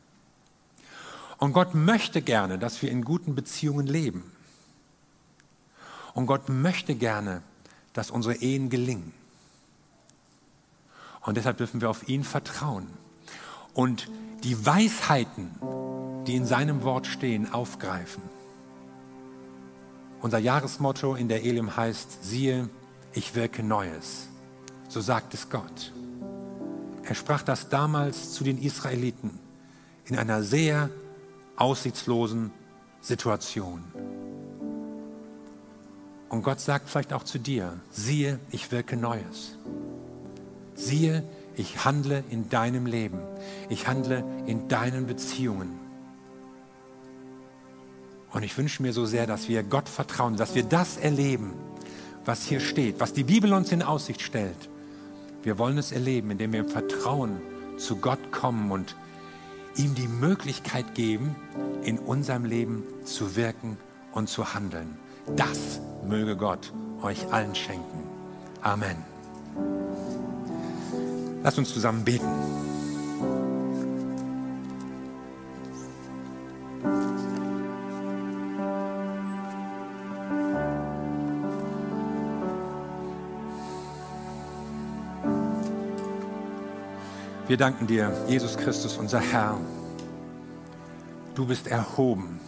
Und 1.37 1.53
Gott 1.53 1.73
möchte 1.73 2.21
gerne, 2.21 2.59
dass 2.59 2.81
wir 2.81 2.91
in 2.91 3.03
guten 3.03 3.33
Beziehungen 3.33 3.87
leben. 3.87 4.31
Und 6.13 6.25
Gott 6.25 6.49
möchte 6.49 6.95
gerne, 6.95 7.43
dass 7.99 8.11
unsere 8.11 8.35
Ehen 8.35 8.69
gelingen. 8.69 9.11
Und 11.19 11.35
deshalb 11.35 11.57
dürfen 11.57 11.81
wir 11.81 11.89
auf 11.89 12.07
ihn 12.07 12.23
vertrauen 12.23 12.87
und 13.73 14.09
die 14.41 14.65
Weisheiten, 14.65 15.51
die 16.25 16.37
in 16.37 16.45
seinem 16.45 16.83
Wort 16.83 17.07
stehen, 17.07 17.51
aufgreifen. 17.51 18.23
Unser 20.21 20.37
Jahresmotto 20.37 21.15
in 21.15 21.27
der 21.27 21.43
Elim 21.43 21.75
heißt, 21.75 22.23
siehe, 22.23 22.69
ich 23.11 23.35
wirke 23.35 23.63
Neues. 23.63 24.29
So 24.87 25.01
sagt 25.01 25.33
es 25.33 25.49
Gott. 25.49 25.91
Er 27.03 27.15
sprach 27.15 27.41
das 27.41 27.67
damals 27.67 28.31
zu 28.31 28.45
den 28.45 28.61
Israeliten 28.61 29.37
in 30.05 30.17
einer 30.17 30.41
sehr 30.41 30.89
aussichtslosen 31.57 32.51
Situation. 33.01 33.83
Und 36.29 36.43
Gott 36.43 36.59
sagt 36.59 36.89
vielleicht 36.89 37.11
auch 37.11 37.23
zu 37.23 37.39
dir, 37.39 37.79
siehe, 37.89 38.39
ich 38.51 38.71
wirke 38.71 38.95
Neues. 38.95 39.57
Siehe, 40.75 41.23
ich 41.55 41.83
handle 41.83 42.23
in 42.29 42.49
deinem 42.49 42.85
Leben. 42.85 43.19
Ich 43.67 43.87
handle 43.87 44.23
in 44.45 44.67
deinen 44.67 45.07
Beziehungen. 45.07 45.79
Und 48.31 48.43
ich 48.43 48.55
wünsche 48.57 48.83
mir 48.83 48.93
so 48.93 49.05
sehr, 49.05 49.25
dass 49.25 49.49
wir 49.49 49.63
Gott 49.63 49.89
vertrauen, 49.89 50.37
dass 50.37 50.53
wir 50.53 50.63
das 50.63 50.97
erleben, 50.97 51.53
was 52.25 52.43
hier 52.43 52.59
steht, 52.59 52.99
was 52.99 53.11
die 53.11 53.23
Bibel 53.23 53.53
uns 53.53 53.71
in 53.71 53.81
Aussicht 53.81 54.21
stellt. 54.21 54.69
Wir 55.41 55.57
wollen 55.57 55.79
es 55.79 55.91
erleben, 55.91 56.29
indem 56.29 56.53
wir 56.53 56.59
im 56.59 56.69
Vertrauen 56.69 57.41
zu 57.77 57.95
Gott 57.95 58.31
kommen 58.31 58.71
und 58.71 58.95
ihm 59.75 59.95
die 59.95 60.07
Möglichkeit 60.07 60.93
geben, 60.93 61.35
in 61.83 61.97
unserem 61.97 62.45
Leben 62.45 62.83
zu 63.03 63.35
wirken 63.35 63.77
und 64.11 64.29
zu 64.29 64.53
handeln. 64.53 64.97
Das 65.35 65.79
möge 66.07 66.35
Gott 66.35 66.71
euch 67.01 67.31
allen 67.31 67.55
schenken. 67.55 68.03
Amen. 68.61 68.97
Lasst 71.43 71.57
uns 71.57 71.73
zusammen 71.73 72.03
beten. 72.03 72.27
Wir 87.47 87.57
danken 87.57 87.87
dir, 87.87 88.11
Jesus 88.27 88.55
Christus, 88.55 88.97
unser 88.97 89.19
Herr. 89.19 89.57
Du 91.33 91.47
bist 91.47 91.65
erhoben. 91.65 92.39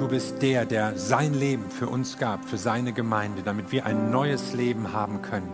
Du 0.00 0.08
bist 0.08 0.40
der, 0.40 0.64
der 0.64 0.96
sein 0.96 1.34
Leben 1.34 1.70
für 1.70 1.86
uns 1.86 2.16
gab, 2.16 2.48
für 2.48 2.56
seine 2.56 2.94
Gemeinde, 2.94 3.42
damit 3.42 3.70
wir 3.70 3.84
ein 3.84 4.10
neues 4.10 4.54
Leben 4.54 4.94
haben 4.94 5.20
können, 5.20 5.52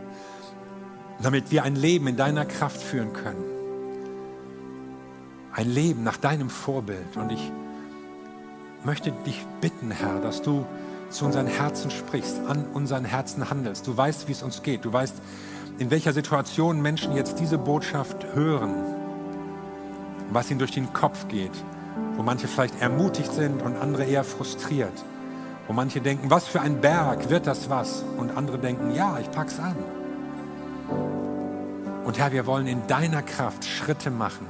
damit 1.21 1.51
wir 1.51 1.65
ein 1.65 1.75
Leben 1.75 2.07
in 2.07 2.17
deiner 2.17 2.45
Kraft 2.45 2.81
führen 2.81 3.13
können. 3.13 3.43
Ein 5.53 5.69
Leben 5.69 6.05
nach 6.05 6.17
deinem 6.17 6.49
Vorbild. 6.49 7.17
Und 7.17 7.33
ich 7.33 7.51
möchte 8.85 9.11
dich 9.27 9.45
bitten, 9.61 9.91
Herr, 9.91 10.21
dass 10.21 10.43
du 10.43 10.65
zu 11.11 11.25
unseren 11.25 11.49
Herzen 11.49 11.91
sprichst, 11.91 12.39
an 12.47 12.67
unseren 12.73 13.05
Herzen 13.05 13.51
handelst. 13.51 13.85
Du 13.89 13.97
weißt, 13.97 14.29
wie 14.29 14.33
es 14.33 14.45
uns 14.45 14.63
geht. 14.63 14.85
Du 14.85 14.93
weißt, 14.93 15.17
in 15.79 15.91
welcher 15.91 16.13
Situation 16.13 16.81
Menschen 16.81 17.17
jetzt 17.17 17.41
diese 17.41 17.59
Botschaft 17.59 18.25
hören, 18.33 18.77
was 20.31 20.53
ihnen 20.53 20.61
durch 20.61 20.71
den 20.71 20.93
Kopf 20.93 21.27
geht, 21.27 21.51
wo 22.17 22.23
manche 22.23 22.49
vielleicht 22.49 22.81
ermutigt 22.81 23.33
sind 23.33 23.63
und 23.63 23.77
andere 23.77 24.05
eher 24.05 24.25
frustriert, 24.25 25.05
wo 25.67 25.73
manche 25.73 26.01
denken, 26.01 26.31
was 26.31 26.47
für 26.47 26.61
ein 26.61 26.81
Berg, 26.81 27.29
wird 27.31 27.47
das 27.47 27.69
was? 27.69 28.05
Und 28.17 28.37
andere 28.37 28.59
denken, 28.59 28.95
ja, 28.95 29.19
ich 29.21 29.31
pack's 29.31 29.59
an. 29.59 29.77
Und 32.05 32.19
Herr, 32.19 32.33
wir 32.33 32.47
wollen 32.47 32.67
in 32.67 32.87
deiner 32.87 33.23
Kraft 33.23 33.65
Schritte 33.65 34.11
machen 34.11 34.47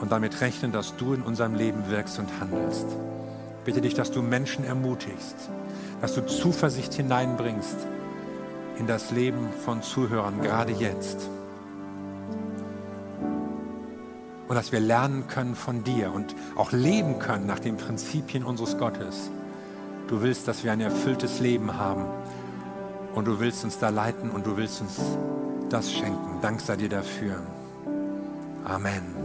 und 0.00 0.10
damit 0.10 0.40
rechnen, 0.40 0.72
dass 0.72 0.96
du 0.96 1.12
in 1.12 1.22
unserem 1.22 1.54
Leben 1.54 1.90
wirkst 1.90 2.18
und 2.18 2.28
handelst. 2.40 2.86
Bitte 3.64 3.80
dich, 3.80 3.94
dass 3.94 4.10
du 4.10 4.22
Menschen 4.22 4.64
ermutigst, 4.64 5.36
dass 6.00 6.14
du 6.14 6.24
Zuversicht 6.24 6.94
hineinbringst 6.94 7.76
in 8.78 8.86
das 8.86 9.10
Leben 9.10 9.48
von 9.64 9.82
Zuhörern, 9.82 10.40
gerade 10.40 10.72
jetzt. 10.72 11.28
Und 14.48 14.54
dass 14.54 14.70
wir 14.70 14.80
lernen 14.80 15.26
können 15.26 15.56
von 15.56 15.82
dir 15.82 16.12
und 16.12 16.36
auch 16.54 16.72
leben 16.72 17.18
können 17.18 17.46
nach 17.46 17.58
den 17.58 17.76
Prinzipien 17.76 18.44
unseres 18.44 18.78
Gottes. 18.78 19.30
Du 20.08 20.22
willst, 20.22 20.46
dass 20.46 20.62
wir 20.62 20.72
ein 20.72 20.80
erfülltes 20.80 21.40
Leben 21.40 21.76
haben. 21.76 22.04
Und 23.14 23.26
du 23.26 23.40
willst 23.40 23.64
uns 23.64 23.78
da 23.78 23.88
leiten 23.88 24.30
und 24.30 24.46
du 24.46 24.56
willst 24.56 24.80
uns 24.80 25.00
das 25.68 25.92
schenken. 25.92 26.40
Dank 26.42 26.60
sei 26.60 26.76
dir 26.76 26.88
dafür. 26.88 27.40
Amen. 28.64 29.15